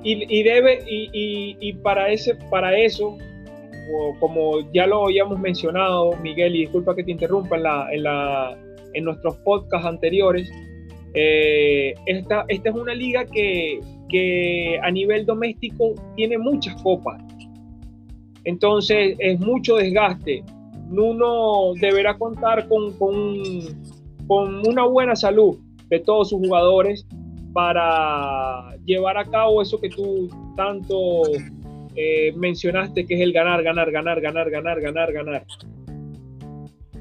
[0.02, 3.16] y, debe y, para ese para eso
[4.20, 8.58] como ya lo habíamos mencionado Miguel y disculpa que te interrumpa en la en, la,
[8.92, 10.50] en nuestros podcasts anteriores
[11.14, 17.22] eh, esta, esta es una liga que, que a nivel doméstico tiene muchas copas.
[18.42, 20.42] Entonces es mucho desgaste.
[20.90, 23.38] Uno deberá contar con, con,
[24.26, 25.56] con una buena salud
[25.88, 27.06] de todos sus jugadores
[27.54, 31.22] para llevar a cabo eso que tú tanto
[31.94, 35.46] eh, mencionaste, que es el ganar, ganar, ganar, ganar, ganar, ganar, ganar.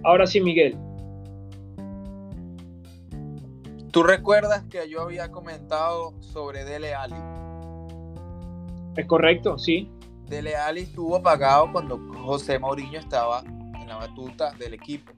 [0.03, 0.77] Ahora sí, Miguel.
[3.91, 7.15] ¿Tú recuerdas que yo había comentado sobre Dele Ali?
[8.95, 9.89] Es correcto, sí.
[10.27, 15.13] Dele Ali estuvo pagado cuando José Mourinho estaba en la batuta del equipo.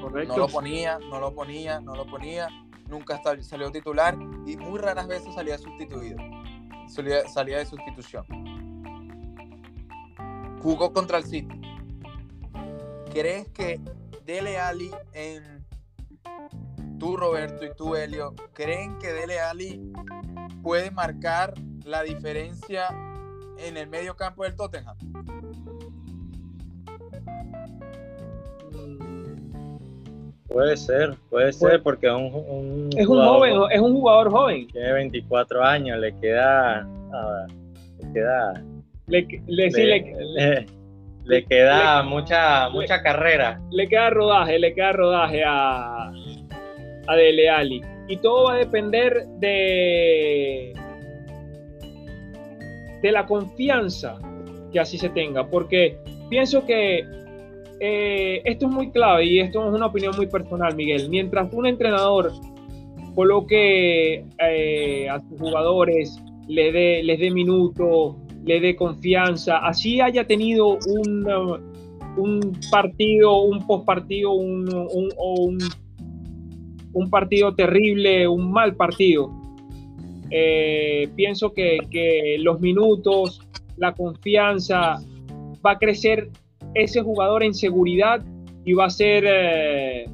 [0.00, 0.34] Correcto.
[0.34, 2.48] No lo ponía, no lo ponía, no lo ponía
[2.88, 6.18] nunca salió titular y muy raras veces salía sustituido.
[6.88, 8.24] Salía, de sustitución.
[10.62, 11.60] Jugó contra el City.
[13.12, 13.80] ¿Crees que
[14.24, 15.66] Dele Ali en
[16.98, 19.92] tú Roberto y tú Helio, creen que Dele Ali
[20.62, 22.88] puede marcar la diferencia
[23.58, 24.96] en el medio campo del Tottenham?
[30.48, 34.66] Puede ser, puede ser, porque es un, es un joven, es un jugador joven.
[34.68, 36.88] Tiene 24 años, le queda,
[37.98, 38.54] le queda,
[41.24, 43.60] le, queda mucha, mucha carrera.
[43.70, 46.10] Le queda rodaje, le queda rodaje a,
[47.06, 47.82] a Dele Ali.
[48.08, 50.72] Y todo va a depender de,
[53.02, 54.18] de la confianza
[54.72, 55.98] que así se tenga, porque
[56.30, 57.06] pienso que
[57.80, 61.08] eh, esto es muy clave y esto es una opinión muy personal, Miguel.
[61.08, 62.32] Mientras un entrenador
[63.14, 70.26] coloque eh, a sus jugadores, le dé, les dé minuto, le dé confianza, así haya
[70.26, 71.26] tenido un,
[72.16, 75.58] un partido, un postpartido, un, un,
[76.92, 79.30] un, partido terrible, un mal partido.
[80.30, 83.40] Eh, pienso que, que los minutos,
[83.76, 84.96] la confianza
[85.64, 86.30] va a crecer
[86.74, 88.22] ese jugador en seguridad
[88.64, 89.24] y va a ser...
[89.26, 90.06] Eh,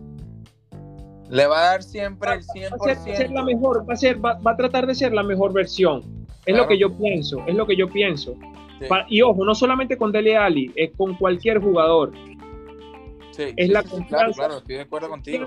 [1.28, 2.70] Le va a dar siempre el 100%.
[2.86, 5.52] Va a ser, la mejor, va a, ser, va, a tratar de ser la mejor
[5.52, 6.02] versión.
[6.46, 8.34] Es lo que yo pienso, es lo que yo pienso.
[9.08, 12.12] y ojo, no solamente con Dele Ali, es con cualquier jugador.
[13.38, 14.32] es la confianza.
[14.34, 15.46] Claro, estoy de acuerdo contigo.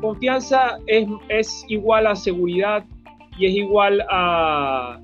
[0.00, 2.84] Confianza, es, es igual a seguridad
[3.38, 5.00] y es igual a,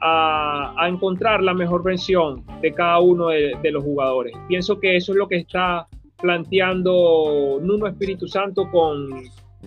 [0.00, 4.32] a, encontrar la mejor versión de cada uno de, los jugadores.
[4.48, 5.86] Pienso que eso es lo que está
[6.20, 9.08] planteando Nuno Espíritu Santo con,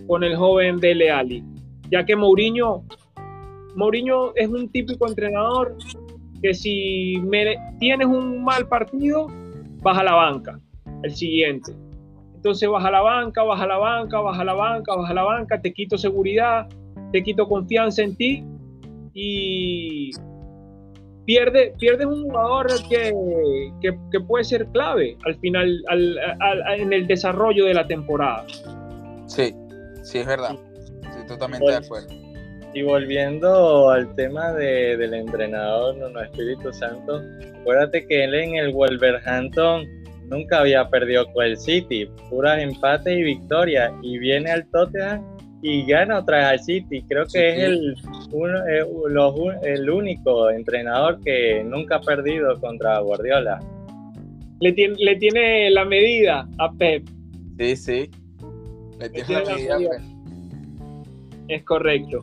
[0.06, 1.44] con el joven de Leali,
[1.90, 2.84] ya que Mourinho,
[3.74, 5.76] Mourinho es un típico entrenador
[6.42, 7.22] que si
[7.78, 9.28] tienes un mal partido,
[9.80, 10.58] baja la banca,
[11.02, 11.72] el siguiente.
[12.34, 15.96] Entonces baja la banca, baja la banca, baja la banca, baja la banca, te quito
[15.96, 16.68] seguridad,
[17.12, 18.44] te quito confianza en ti
[19.14, 20.10] y
[21.24, 23.12] pierde, pierdes un jugador que,
[23.80, 25.82] que, puede ser clave al final,
[26.78, 28.44] en el desarrollo de la temporada.
[29.26, 29.54] Sí,
[30.02, 30.56] sí, es verdad.
[31.02, 32.08] Estoy totalmente de acuerdo.
[32.74, 37.20] Y volviendo al tema de, del entrenador, no, Espíritu Santo,
[37.60, 39.86] acuérdate que él en el Wolverhampton
[40.28, 45.31] nunca había perdido con el City, puras empates y victorias, y viene al Tottenham
[45.62, 47.02] y gana otra vez al City.
[47.08, 47.96] Creo que es el,
[48.68, 48.84] eh,
[49.62, 53.60] el único entrenador que nunca ha perdido contra Guardiola.
[54.60, 57.04] Le tiene, le tiene la medida a Pep.
[57.58, 58.10] Sí, sí.
[58.98, 60.00] Le tiene, la, medida, a Pep.
[61.48, 62.20] Es correcto.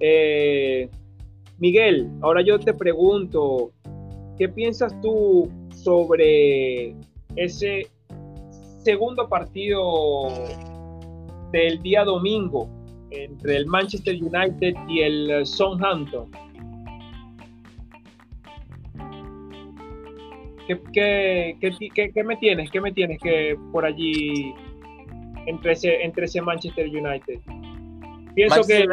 [0.00, 0.88] Eh,
[1.58, 3.72] Miguel, ahora yo te pregunto,
[4.36, 6.94] ¿qué piensas tú sobre
[7.36, 7.88] ese
[8.82, 10.28] segundo partido
[11.52, 12.68] del día domingo
[13.10, 16.30] entre el Manchester United y el Southampton.
[20.92, 22.70] ¿Qué, qué, me tienes?
[22.70, 24.54] ¿Qué me tienes que por allí
[25.46, 27.40] entre ese, entre ese Manchester United?
[28.34, 28.86] Pienso que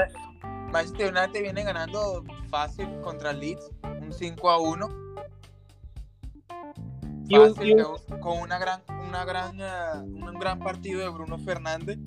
[0.71, 4.89] Manchester United viene ganando fácil contra Leeds, un 5 a 1.
[8.21, 11.99] con una gran, una gran, uh, un gran partido de Bruno Fernández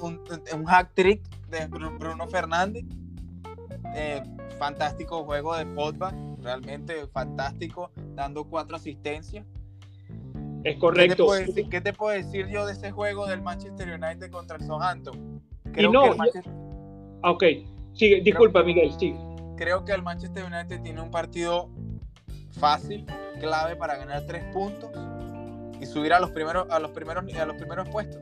[0.00, 0.20] un,
[0.54, 2.84] un, hack trick de Bruno Fernández.
[3.94, 4.22] Eh,
[4.58, 9.46] fantástico juego de Pogba, realmente fantástico, dando cuatro asistencias.
[10.64, 11.28] Es correcto.
[11.70, 15.40] ¿Qué te, puedo decir, yo de ese juego del Manchester United contra el Southampton?
[15.72, 16.42] Creo no, que
[17.22, 17.44] ah, ok,
[17.92, 19.18] sigue, disculpa Miguel, sigue.
[19.56, 21.70] Creo que el Manchester United tiene un partido
[22.50, 23.06] fácil,
[23.40, 24.90] clave para ganar tres puntos
[25.80, 28.20] y subir a los primeros, a los primeros, a los primeros puestos.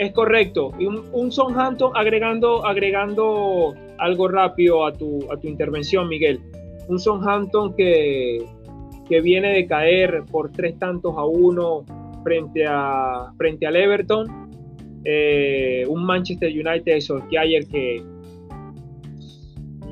[0.00, 0.72] Es correcto.
[0.78, 6.40] Y un, un Southampton agregando, agregando algo rápido a tu, a tu intervención, Miguel.
[6.88, 8.46] Un Southampton que,
[9.06, 11.84] que viene de caer por tres tantos a uno
[12.24, 14.48] frente, a, frente al Everton.
[15.04, 16.98] Eh, un Manchester United
[17.30, 18.02] de ayer que...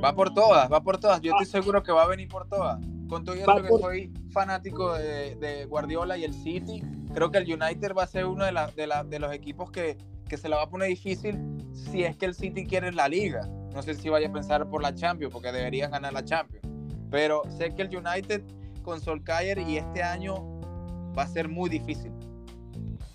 [0.02, 1.20] Va por todas, va por todas.
[1.20, 2.80] Yo estoy seguro que va a venir por todas.
[3.08, 6.82] Con todo eso que soy fanático de, de Guardiola y el City,
[7.14, 8.52] creo que el United va a ser uno de,
[9.08, 9.96] de, los equipos que,
[10.36, 11.38] se la va a poner difícil
[11.72, 13.48] si es que el City quiere la liga.
[13.74, 16.66] No sé si vaya a pensar por la Champions, porque deberían ganar la Champions.
[17.10, 18.42] Pero sé que el United
[18.82, 20.34] con Solskjaer y este año
[21.16, 22.12] va a ser muy difícil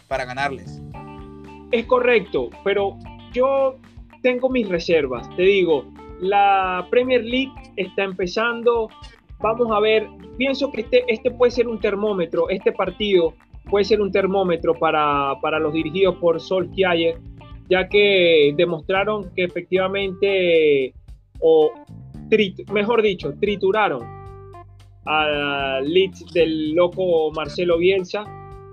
[0.08, 0.82] para ganarles.
[1.72, 2.98] Es correcto, pero
[3.34, 3.78] yo
[4.22, 5.28] tengo mis reservas.
[5.36, 5.86] Te digo,
[6.20, 8.90] la Premier League está empezando.
[9.44, 13.34] Vamos a ver, pienso que este, este puede ser un termómetro, este partido
[13.70, 17.18] puede ser un termómetro para, los dirigidos por Sol Kiayer,
[17.70, 20.94] ya que demostraron que efectivamente,
[21.42, 21.74] o
[22.72, 24.02] mejor dicho, trituraron
[25.04, 28.24] al Leeds del loco Marcelo Bielsa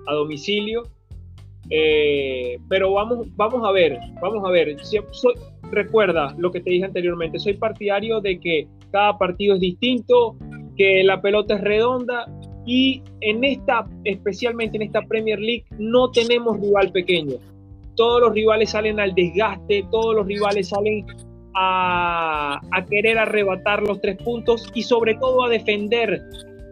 [0.06, 0.84] a domicilio.
[1.68, 4.76] Eh, pero vamos, vamos a ver, vamos a ver.
[5.72, 10.36] recuerda lo que te dije anteriormente, soy partidario de que cada partido es distinto,
[10.76, 12.26] que la pelota es redonda
[12.66, 17.36] y en esta, especialmente en esta Premier League, no tenemos rival pequeño.
[17.96, 21.06] Todos los rivales salen al desgaste, todos los rivales salen
[21.54, 26.22] a, querer arrebatar los tres puntos y sobre todo a defender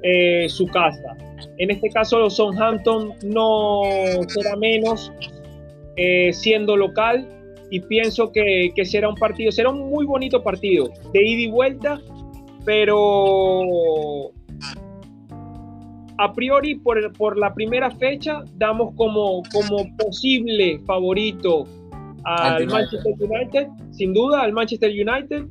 [0.03, 1.17] eh, su casa.
[1.59, 3.83] En este caso, los Southampton no
[4.29, 5.13] será menos
[5.97, 7.27] eh, siendo local
[7.71, 11.51] y pienso que, que, será un partido, será un muy bonito partido de ida y
[11.51, 12.01] vuelta,
[12.69, 14.31] pero
[16.19, 21.65] a priori por, por, la primera fecha damos como, como posible favorito
[22.25, 25.47] al Manchester United, sin duda al Manchester United,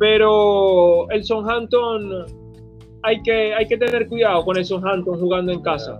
[0.00, 2.26] pero el Southampton
[3.04, 5.96] hay que, hay que tener cuidado con el Southampton jugando en casa.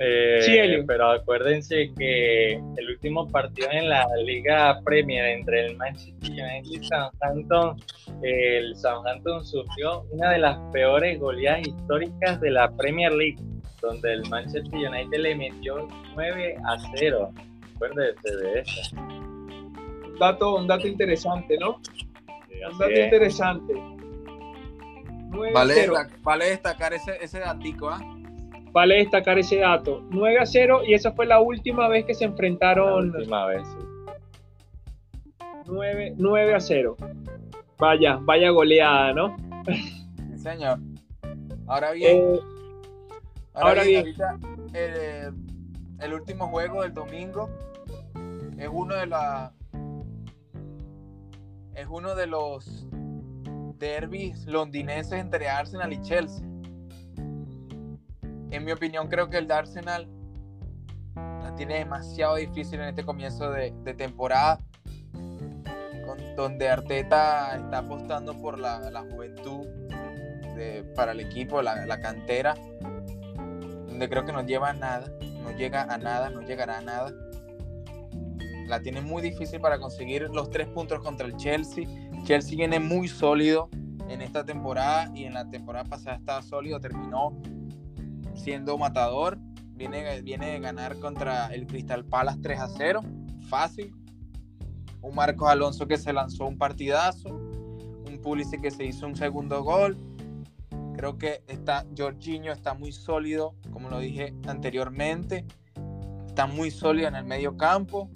[0.00, 6.70] Eh, pero acuérdense que el último partido en la Liga Premier entre el Manchester United
[6.70, 7.76] y Southampton,
[8.22, 13.38] el Southampton sufrió una de las peores goleadas históricas de la Premier League,
[13.82, 17.32] donde el Manchester United le metió 9 a 0.
[17.74, 18.96] Acuérdense de eso.
[18.96, 21.80] Un dato, un dato interesante, ¿no?
[22.70, 23.74] un dato interesante.
[25.52, 25.88] Vale,
[26.22, 28.17] vale, destacar ese, ese datico, ¿ah?
[28.78, 30.04] Vale destacar ese dato.
[30.10, 33.10] 9 a 0 y esa fue la última vez que se enfrentaron.
[33.10, 33.66] La última vez,
[35.66, 36.96] 9, a 0.
[37.76, 39.36] Vaya, vaya goleada, ¿no?
[40.36, 40.78] señor.
[41.66, 42.40] Ahora bien, eh,
[43.52, 44.14] Ahora, bien,
[46.00, 47.50] el último juego del domingo
[48.60, 49.52] es uno de la
[51.74, 52.86] es uno de los
[53.76, 56.46] derbis londinenses entre Arsenal y Chelsea.
[58.50, 60.08] En mi opinión, creo que el de Arsenal
[61.14, 64.58] la tiene demasiado difícil en este comienzo de, temporada,
[66.36, 69.66] donde Arteta está apostando por la, juventud
[70.94, 72.54] para el equipo, la, la, cantera,
[73.86, 75.08] donde creo que no lleva a nada,
[75.42, 77.12] no llega a nada, no llegará a nada.
[78.66, 81.86] La tiene muy difícil para conseguir los tres puntos contra el Chelsea.
[82.24, 83.68] Chelsea viene muy sólido
[84.08, 87.40] en esta temporada y en la temporada pasada estaba sólido, terminó
[88.48, 89.38] siendo matador.
[89.74, 93.00] Viene, viene de ganar contra el Crystal Palace 3 a 0,
[93.46, 93.94] fácil.
[95.02, 99.62] Un Marcos Alonso que se lanzó un partidazo, un Pulisic que se hizo un segundo
[99.62, 99.98] gol.
[100.96, 105.44] Creo que está Jorginho está muy sólido, como lo dije anteriormente.
[106.26, 108.08] Está muy sólido en el medio campo.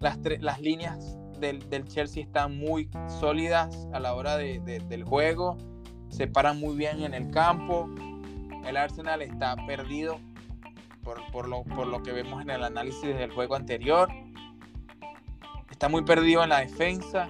[0.00, 2.88] Las, las líneas del, Chelsea están muy
[3.20, 5.58] sólidas a la hora del juego,
[6.08, 7.90] se paran muy bien en el campo.
[8.68, 10.20] El Arsenal está perdido
[11.32, 14.10] por, lo, por lo que vemos en el análisis del juego anterior.
[15.70, 17.28] Está muy perdido en la defensa.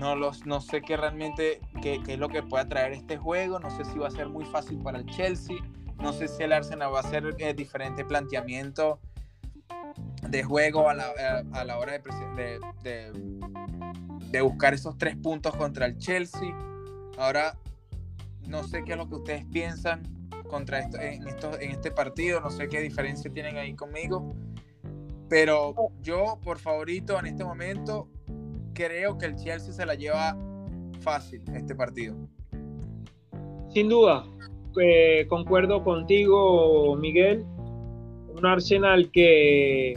[0.00, 3.60] No, los, no sé qué realmente qué, es lo que puede traer este juego.
[3.60, 5.56] No sé si va a ser muy fácil para el Chelsea.
[5.98, 9.00] No sé si el Arsenal va a hacer eh, diferente planteamiento
[10.22, 11.12] de juego a la,
[11.52, 13.12] a, la hora de, de,
[14.30, 16.56] de, buscar esos tres puntos contra el Chelsea.
[17.18, 17.58] Ahora,
[18.48, 20.02] no sé qué es lo que ustedes piensan
[20.48, 24.34] contra esto, en, esto, en este partido, no sé qué diferencia tienen ahí conmigo,
[25.28, 28.08] pero yo por favorito en este momento
[28.74, 30.36] creo que el Chelsea se la lleva
[31.00, 32.14] fácil este partido.
[33.70, 34.24] Sin duda,
[34.80, 37.44] eh, concuerdo contigo, Miguel.
[38.36, 39.94] Un Arsenal que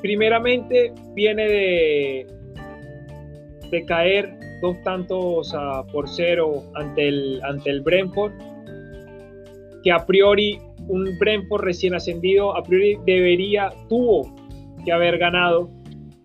[0.00, 2.26] primeramente viene de,
[3.70, 5.54] de caer dos tantos
[5.92, 8.32] por cero ante el, ante el Brentford,
[9.82, 10.58] que a priori
[10.88, 14.34] un Brentford recién ascendido, a priori debería, tuvo
[14.84, 15.70] que haber ganado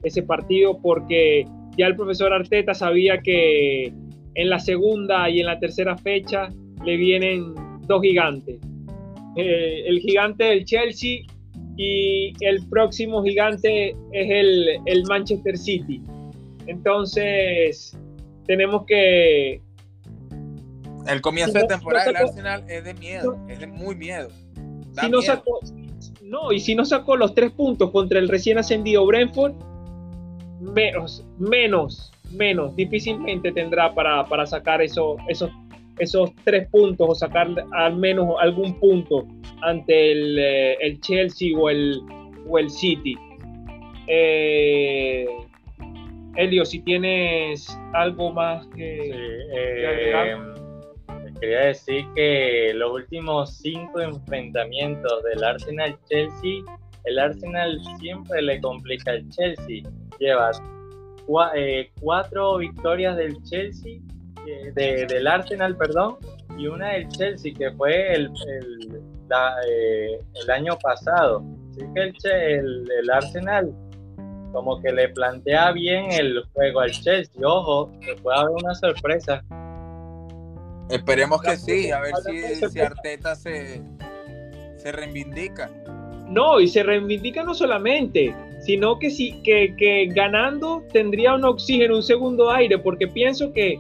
[0.04, 1.46] ese partido porque
[1.78, 3.94] ya el profesor Arteta sabía que
[4.36, 6.50] en la segunda y en la tercera fecha
[6.86, 7.54] le vienen
[7.88, 8.60] dos gigantes.
[9.38, 11.20] Eh, el gigante del Chelsea
[11.78, 16.02] y el próximo gigante es el, el Manchester City.
[16.68, 17.98] Entonces,
[18.46, 19.62] tenemos que...
[21.08, 24.30] El comienzo de temporada del Arsenal es de miedo, es de muy miedo.
[25.00, 25.60] si no sacó,
[26.24, 29.54] no, y si no sacó los tres puntos contra el recién ascendido Brentford,
[30.60, 35.52] menos, menos, menos, difícilmente tendrá para, para sacar eso, esos
[36.00, 39.26] esos tres puntos o sacar al menos algún punto
[39.62, 42.02] ante el, eh, el Chelsea o el,
[42.48, 43.16] o el City.
[44.08, 45.26] Eh,
[46.36, 49.12] Elio, si tienes algo más que,
[49.54, 50.38] eh,
[51.40, 56.64] Quería decir que los últimos cinco enfrentamientos del Arsenal-Chelsea,
[57.04, 59.84] el Arsenal siempre le complica al Chelsea.
[60.18, 60.52] Lleva
[62.00, 64.00] cuatro victorias del Chelsea
[64.76, 66.18] del Arsenal, perdón,
[66.58, 69.02] y una del Chelsea, que fue el, el,
[69.68, 71.44] eh, el año pasado.
[71.72, 72.02] Así que
[72.54, 73.74] el, el, Arsenal
[74.56, 77.46] como que le plantea bien el juego al Chelsea.
[77.46, 79.44] Ojo, que puede haber una sorpresa.
[80.90, 83.82] Esperemos que sí, a ver si, si Arteta se,
[84.78, 85.70] se reivindica.
[86.30, 91.98] No, y se reivindica no solamente, sino que, sí, que, que ganando tendría un oxígeno,
[91.98, 93.78] un segundo aire, porque pienso que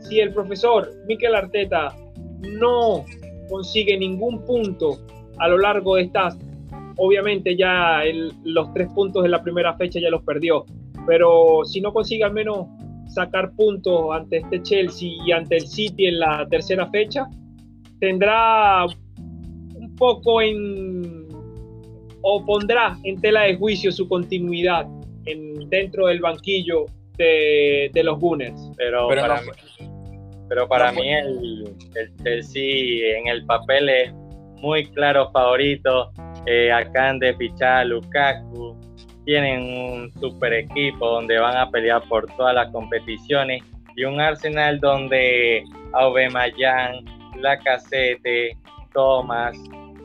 [0.00, 1.94] si el profesor Miquel Arteta
[2.40, 3.04] no
[3.50, 4.98] consigue ningún punto
[5.38, 6.38] a lo largo de estas,
[6.96, 8.02] obviamente ya
[8.44, 10.64] los tres puntos de la primera fecha ya los perdió,
[11.06, 12.66] pero si no consigue al menos
[13.08, 17.26] sacar puntos ante este Chelsea y ante el City en la tercera fecha,
[18.00, 21.24] tendrá un poco en
[22.26, 24.86] o pondrá en tela de juicio su continuidad
[25.26, 26.86] en, dentro del banquillo
[27.18, 28.70] de, los Gunners.
[28.76, 29.42] Pero, para,
[30.48, 34.14] pero para mí el, el, Chelsea en el papel es
[34.56, 36.10] muy claro favorito.
[36.46, 38.76] Eh, acaban de fichar a Lukaku.
[39.24, 43.62] Tienen un super equipo donde van a pelear por todas las competiciones.
[43.96, 47.04] Y un Arsenal donde Aubameyang,
[47.36, 48.56] Lacazette,
[48.92, 49.56] Thomas,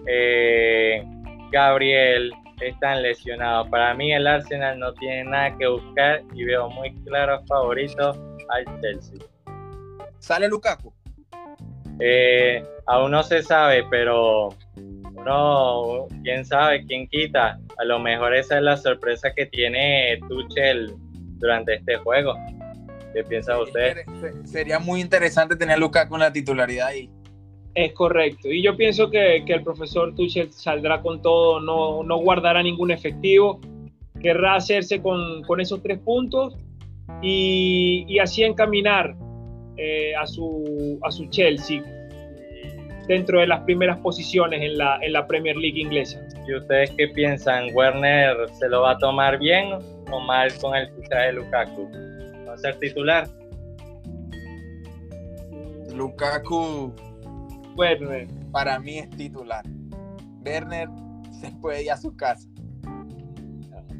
[0.07, 1.03] eh,
[1.51, 2.31] Gabriel
[2.61, 3.67] están lesionados.
[3.69, 8.11] Para mí el Arsenal no tiene nada que buscar y veo muy claro favorito
[8.49, 9.17] al Chelsea.
[10.19, 10.93] ¿Sale Lukaku?
[11.99, 14.49] Eh, aún no se sabe, pero
[15.21, 17.59] uno, quién sabe, quién quita.
[17.77, 20.93] A lo mejor esa es la sorpresa que tiene Tuchel
[21.37, 22.33] durante este juego.
[23.13, 23.97] ¿Qué piensa usted?
[24.43, 27.09] Sería muy interesante tener a Lukaku en la titularidad ahí.
[27.75, 28.49] Es correcto.
[28.49, 33.59] Y yo pienso que, el profesor Tuchel saldrá con todo, no, no guardará ningún efectivo,
[34.21, 36.55] querrá hacerse con, con esos tres puntos
[37.21, 39.15] y, y así encaminar
[39.77, 41.81] eh, a, su, a su Chelsea
[43.09, 46.21] dentro de las primeras posiciones en la, en la Premier League inglesa.
[46.47, 47.73] ¿Y ustedes qué piensan?
[47.73, 49.79] ¿Werner se lo va a tomar bien
[50.11, 51.89] o mal con el fichaje de Lukaku?
[52.47, 53.27] ¿Va a ser titular?
[55.95, 56.93] Lukaku,
[57.75, 58.27] Werner.
[58.51, 59.65] Para mí es titular.
[60.45, 60.87] Werner
[61.31, 62.47] se puede ir a su casa.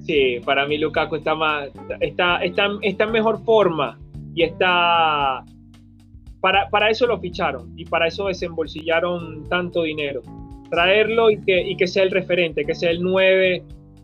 [0.05, 3.99] Sí, para mí Lukaku está más, está, está, está en mejor forma
[4.35, 5.43] y está
[6.41, 10.21] para, eso lo ficharon y para eso desembolsillaron tanto dinero.
[10.69, 13.63] Traerlo y que, y que sea el referente, que sea el 9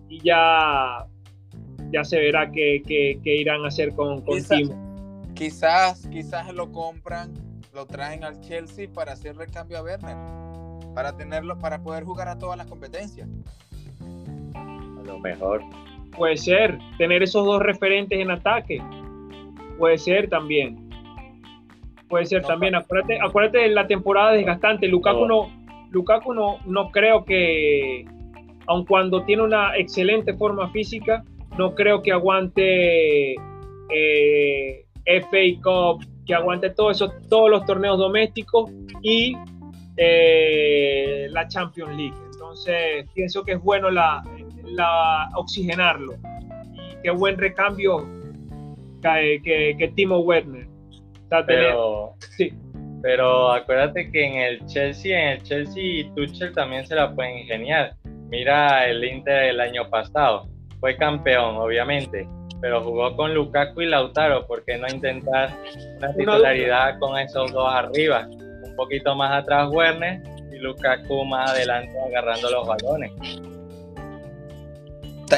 [0.10, 1.06] y ya,
[1.92, 2.82] ya se verá qué,
[3.24, 4.40] irán a hacer con, con
[5.34, 7.34] Quizás, quizás lo compran,
[7.74, 10.16] lo traen al Chelsea para hacer recambio a Werner,
[10.94, 13.28] para tenerlo, para poder jugar a todas las competencias.
[14.56, 15.62] A lo mejor.
[16.18, 18.82] Puede ser, tener esos dos referentes en ataque.
[19.78, 20.85] Puede ser también.
[22.10, 22.76] Puede ser también.
[22.76, 24.88] Acuérdate, acuérdate de la temporada desgastante.
[24.88, 25.49] Lukaku, no,
[25.91, 28.06] Lukaku no, no creo que,
[28.68, 31.24] aun cuando tiene una excelente forma física,
[31.58, 33.36] no creo que aguante
[33.89, 39.36] eh, FA Cup, que aguante todo eso, todos los torneos domésticos y
[39.97, 42.16] eh, la Champions League.
[42.34, 44.24] Entonces, pienso que es bueno la,
[44.64, 46.14] la oxigenarlo.
[46.74, 48.06] Y qué buen recambio
[49.01, 50.74] que, que, que Timo Werner
[51.45, 52.53] pero, sí.
[53.01, 57.95] pero acuérdate que en el Chelsea, en el Chelsea Tuchel también se la puede ingeniar.
[58.30, 60.47] Mira el Inter del año pasado,
[60.80, 62.28] fue campeón, obviamente,
[62.61, 65.55] pero jugó con Lukaku y Lautaro, ¿por qué no intentar
[65.97, 68.28] una titularidad con esos dos arriba?
[68.28, 70.21] Un poquito más atrás Werner
[70.51, 73.11] y Lukaku más adelante agarrando los balones.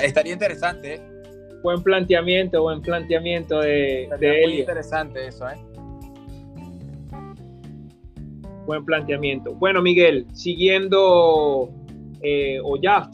[0.02, 1.02] Estaría interesante, ¿eh?
[1.62, 5.56] Buen planteamiento, buen planteamiento de, de Muy interesante eso, ¿eh?
[8.68, 9.54] Buen planteamiento.
[9.54, 11.70] Bueno, Miguel, siguiendo
[12.22, 13.10] eh, o ya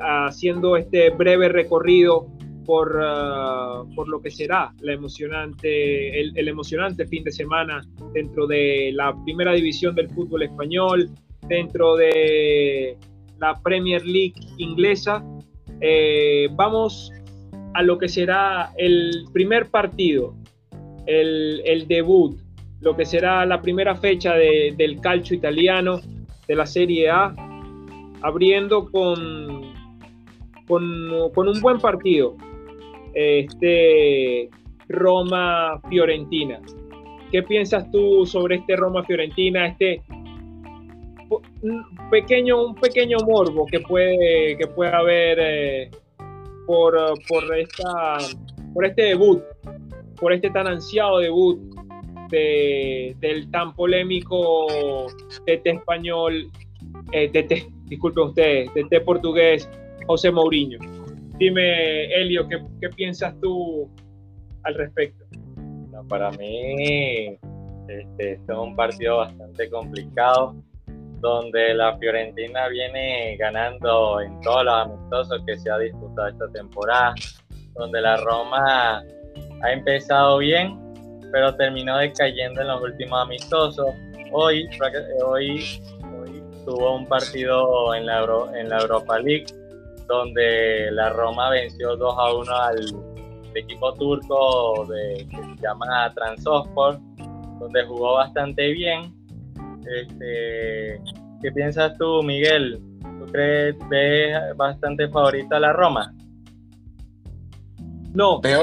[0.00, 2.28] haciendo este breve recorrido
[2.64, 8.92] por, ah, por lo que será la emocionante, el, emocionante fin de semana dentro de
[8.94, 11.10] la primera división del fútbol español,
[11.48, 12.96] dentro de
[13.40, 15.24] la Premier League inglesa.
[15.80, 17.10] Eh, vamos
[17.74, 20.36] a lo que será el primer partido,
[21.06, 22.43] el, el debut
[22.84, 26.00] lo que será la primera fecha del calcio italiano
[26.46, 27.34] de la Serie A,
[28.20, 29.72] abriendo con,
[30.68, 32.36] con, un buen partido,
[33.14, 34.50] este
[34.88, 36.60] Roma-Fiorentina.
[37.32, 40.02] ¿Qué piensas tú sobre este Roma-Fiorentina, este
[41.62, 45.90] un pequeño, un pequeño morbo que puede, que puede haber eh,
[46.66, 46.94] por,
[47.26, 48.18] por, esta,
[48.74, 49.42] por este debut,
[50.20, 51.73] por este tan ansiado debut
[52.34, 54.66] del tan polémico
[55.46, 56.50] TT español,
[57.12, 59.68] eh, TT, disculpe ustedes, TT portugués
[60.06, 60.78] José Mourinho.
[61.38, 63.88] Dime, Elio, ¿qué, qué piensas tú
[64.62, 65.24] al respecto?
[66.08, 67.38] para mí,
[67.88, 70.54] este, es un partido bastante complicado,
[71.20, 77.14] donde la Fiorentina viene ganando en todos los amistosos que se ha disputado esta temporada,
[77.74, 79.02] donde la Roma
[79.62, 80.78] ha empezado bien,
[81.34, 83.86] pero terminó decayendo en los últimos amistosos.
[84.30, 84.68] Hoy,
[85.26, 85.80] hoy,
[86.64, 88.24] tuvo un partido en la,
[88.54, 89.46] en la Europa League
[90.06, 92.86] donde la Roma venció 2 a 1 al
[93.56, 97.00] equipo turco de, que se llama Transospor,
[97.58, 99.12] donde jugó bastante bien.
[99.92, 101.00] Este,
[101.42, 102.80] ¿Qué piensas tú, Miguel?
[103.18, 106.13] ¿Tú crees ves bastante favorita la Roma?
[108.14, 108.54] No, este,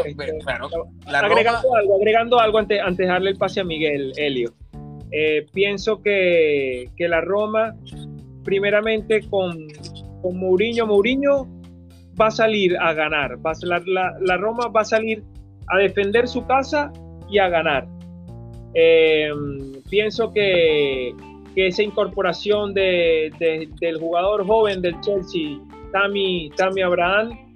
[1.06, 4.54] agregando, algo, agregando algo antes, antes de darle el pase a Miguel Helio.
[5.12, 7.76] Eh, pienso que, la Roma,
[8.46, 9.68] primeramente con,
[10.22, 11.48] con Mourinho, Mourinho
[12.20, 13.46] va a salir a ganar.
[13.46, 13.52] Va
[14.22, 15.22] la, Roma va a salir
[15.68, 16.92] a defender su casa
[17.30, 17.88] y a ganar.
[18.74, 19.30] Eh,
[19.90, 21.14] pienso que,
[21.58, 25.60] esa incorporación de, del jugador joven del Chelsea,
[25.92, 27.51] Tammy, Tammy Abraham,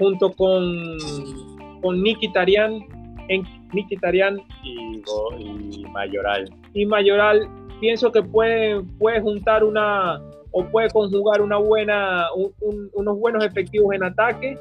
[0.00, 0.96] junto con,
[1.82, 2.80] con Nicky Tarian,
[3.28, 3.96] en, Nicky
[4.64, 6.50] y, Mayoral.
[6.74, 7.48] Y Mayoral
[7.80, 10.20] pienso que puede, puede juntar una
[10.52, 12.26] o puede conjugar una buena,
[12.92, 14.58] unos buenos efectivos en ataque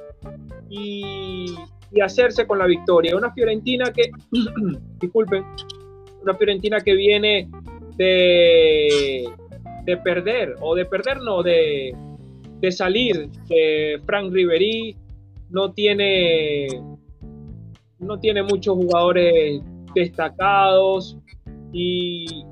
[0.69, 1.55] y,
[1.91, 3.15] y, hacerse con la victoria.
[3.15, 4.11] Una Fiorentina que,
[4.99, 5.43] disculpen,
[6.21, 7.49] una Fiorentina que viene
[7.95, 9.27] de,
[9.85, 11.95] de perder, o de perder no, de,
[12.59, 14.95] de salir de Frank Ribery,
[15.49, 16.67] no tiene,
[17.99, 19.61] no tiene muchos jugadores
[19.93, 21.17] destacados
[21.71, 22.45] y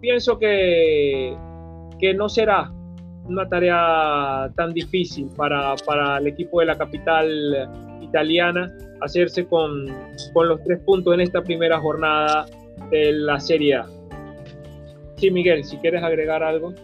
[0.00, 1.36] pienso que,
[1.98, 2.72] que no será
[3.24, 9.86] una tarea tan difícil para, para, el equipo de la capital italiana hacerse con,
[10.32, 12.46] con, los tres puntos en esta primera jornada
[12.90, 13.86] de la Serie A.
[15.16, 16.74] Sí, Miguel, si quieres agregar algo.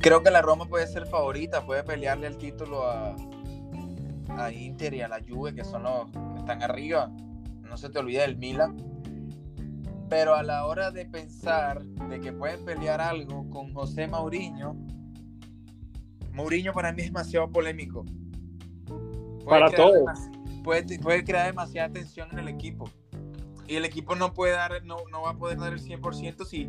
[0.00, 3.16] Creo que la Roma puede ser favorita, puede pelearle el título a,
[4.30, 7.10] a Inter y a la Juve, que son los que están arriba.
[7.62, 8.76] No se te olvide del Milan.
[10.08, 14.76] Pero a la hora de pensar de que pueden pelear algo con José Mourinho,
[16.32, 18.04] Mourinho para mí es demasiado polémico.
[19.44, 20.04] para todo.
[20.62, 22.90] Puede, puede, crear demasiada tensión en el equipo.
[23.66, 26.68] Y el equipo no puede dar, no, no va a poder dar el 100% si,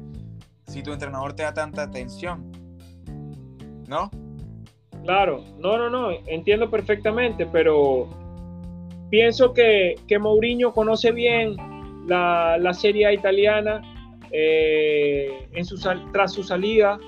[0.67, 2.51] si tu entrenador te da tanta tensión.
[3.87, 4.09] ¿No?
[5.03, 8.09] Claro, no, no, no, entiendo perfectamente, pero
[9.09, 11.55] pienso que, que Mourinho conoce bien
[12.07, 13.81] la, la Serie italiana
[14.31, 15.65] eh, en
[16.11, 16.99] tras su salida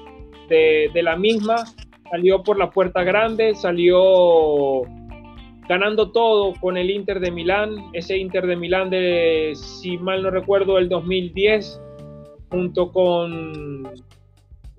[0.47, 1.65] de, de, la misma,
[2.09, 4.83] salió por la puerta grande, salió
[5.67, 10.31] ganando todo con el Inter de Milán, ese Inter de Milán de, si mal no
[10.31, 11.79] recuerdo, el 2010,
[12.49, 13.83] junto con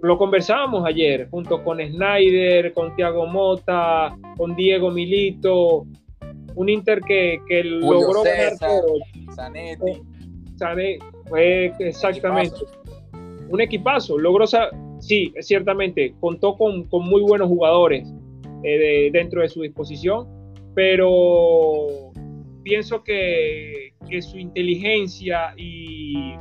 [0.02, 5.86] lo conversábamos ayer, junto con Snyder, con Thiago Mota, con Diego Milito,
[6.54, 8.98] un Inter que, logró ganar todo.
[10.58, 11.02] Zanetti.
[11.80, 12.56] exactamente.
[13.48, 14.18] Un equipazo.
[14.18, 14.46] Logró,
[14.98, 18.08] sí, ciertamente, contó con, muy buenos jugadores
[18.62, 20.26] eh, dentro de su disposición,
[20.74, 22.12] pero
[22.62, 23.92] pienso que,
[24.22, 26.34] su inteligencia y,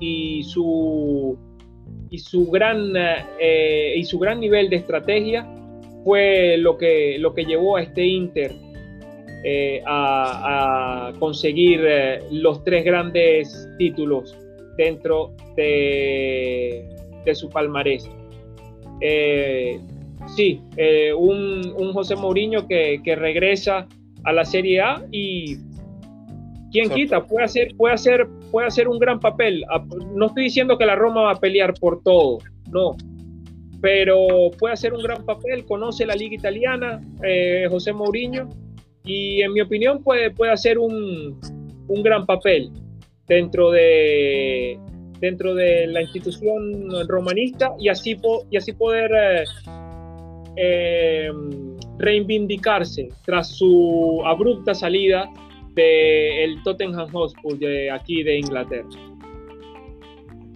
[0.00, 1.36] y su
[2.14, 2.92] y su gran,
[3.40, 5.44] eh, y su gran nivel de estrategia
[6.04, 8.52] fue lo que, lo que llevó a este Inter
[9.42, 14.38] eh, a, conseguir eh, los tres grandes títulos
[14.76, 16.88] dentro de,
[17.24, 18.08] de su palmarés.
[20.36, 20.60] sí,
[21.18, 23.88] un, un, José Mourinho que, que, regresa
[24.22, 25.56] a la Serie A y
[26.70, 29.64] quién quita, puede hacer, puede hacer puede hacer un gran papel.
[29.68, 29.84] Ah,
[30.14, 32.38] no estoy diciendo que la Roma va a pelear por todo,
[32.70, 32.96] no.
[33.80, 38.48] Pero puede hacer un gran papel, conoce la liga italiana, eh, José Mourinho,
[39.04, 41.40] y en mi opinión puede, puede hacer un,
[41.88, 42.70] un gran papel
[43.26, 44.78] dentro de,
[45.18, 48.16] dentro de la institución romanista y así,
[48.52, 49.44] y así poder eh,
[50.54, 51.32] eh,
[51.98, 55.28] reivindicarse tras su abrupta salida
[55.74, 58.88] del Tottenham Hotspur de aquí de Inglaterra.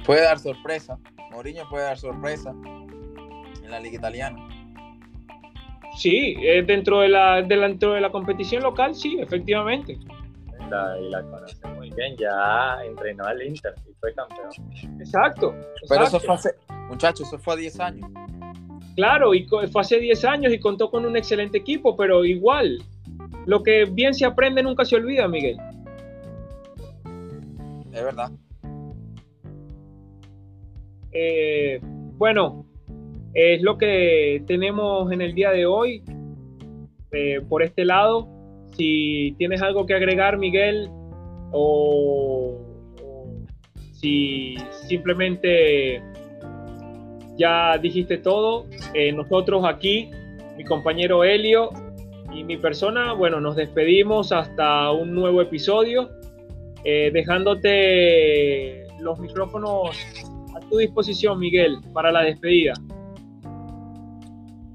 [0.05, 0.99] Puede dar sorpresa.
[1.31, 4.49] Mourinho puede dar sorpresa en la liga italiana.
[5.97, 6.35] Sí,
[6.67, 9.93] dentro de la, dentro de la competición local, sí, efectivamente.
[9.93, 14.49] y la conoce muy bien, ya entrenó al Inter y fue campeón.
[15.01, 15.55] Exacto.
[15.89, 16.51] Pero eso fue hace,
[16.89, 18.11] muchachos, eso fue a 10 años.
[18.95, 22.83] Claro, y fue hace 10 años y contó con un excelente equipo, pero igual,
[23.49, 25.57] lo que bien se aprende nunca se olvida, Miguel.
[27.91, 28.31] Es verdad.
[31.13, 31.81] Eh,
[32.19, 32.67] bueno,
[33.33, 36.03] es lo que tenemos en el día de hoy
[37.11, 38.29] eh, por este lado.
[38.77, 40.91] Si tienes algo que agregar, Miguel,
[41.51, 42.61] o,
[43.93, 46.03] si simplemente
[47.39, 50.11] ya dijiste todo, eh, nosotros aquí,
[50.59, 51.71] mi compañero Helio
[52.33, 56.11] y mi persona, bueno, nos despedimos hasta un nuevo episodio,
[56.85, 59.97] eh, dejándote los micrófonos
[60.55, 62.75] a tu disposición, Miguel, para la despedida.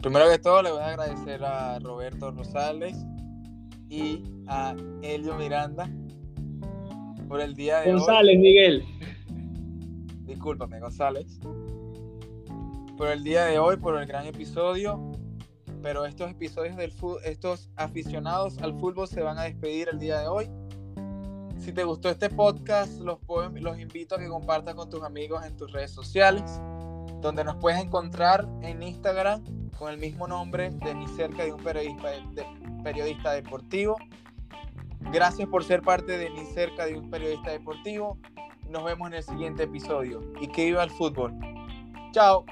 [0.01, 2.97] Primero que todo, le voy a agradecer a Roberto Rosales
[3.87, 5.89] y a Elio Miranda
[7.27, 8.83] por el día de González, Miguel.
[10.25, 11.39] Discúlpame, González.
[12.97, 15.12] Por el día de hoy, por el gran episodio
[15.83, 20.21] pero estos episodios del fútbol, estos aficionados al fútbol se van a despedir el día
[20.21, 20.49] de hoy.
[21.59, 23.19] Si te gustó este podcast, los,
[23.55, 26.61] los invito a que compartas con tus amigos en tus redes sociales,
[27.21, 29.43] donde nos puedes encontrar en Instagram
[29.77, 32.09] con el mismo nombre de Ni cerca de un periodista,
[32.81, 33.97] periodista deportivo.
[35.11, 38.17] Gracias por ser parte de Ni cerca de un periodista deportivo.
[38.69, 40.21] nos vemos en el siguiente episodio.
[40.39, 41.33] Y que viva el fútbol.
[42.11, 42.45] Chao.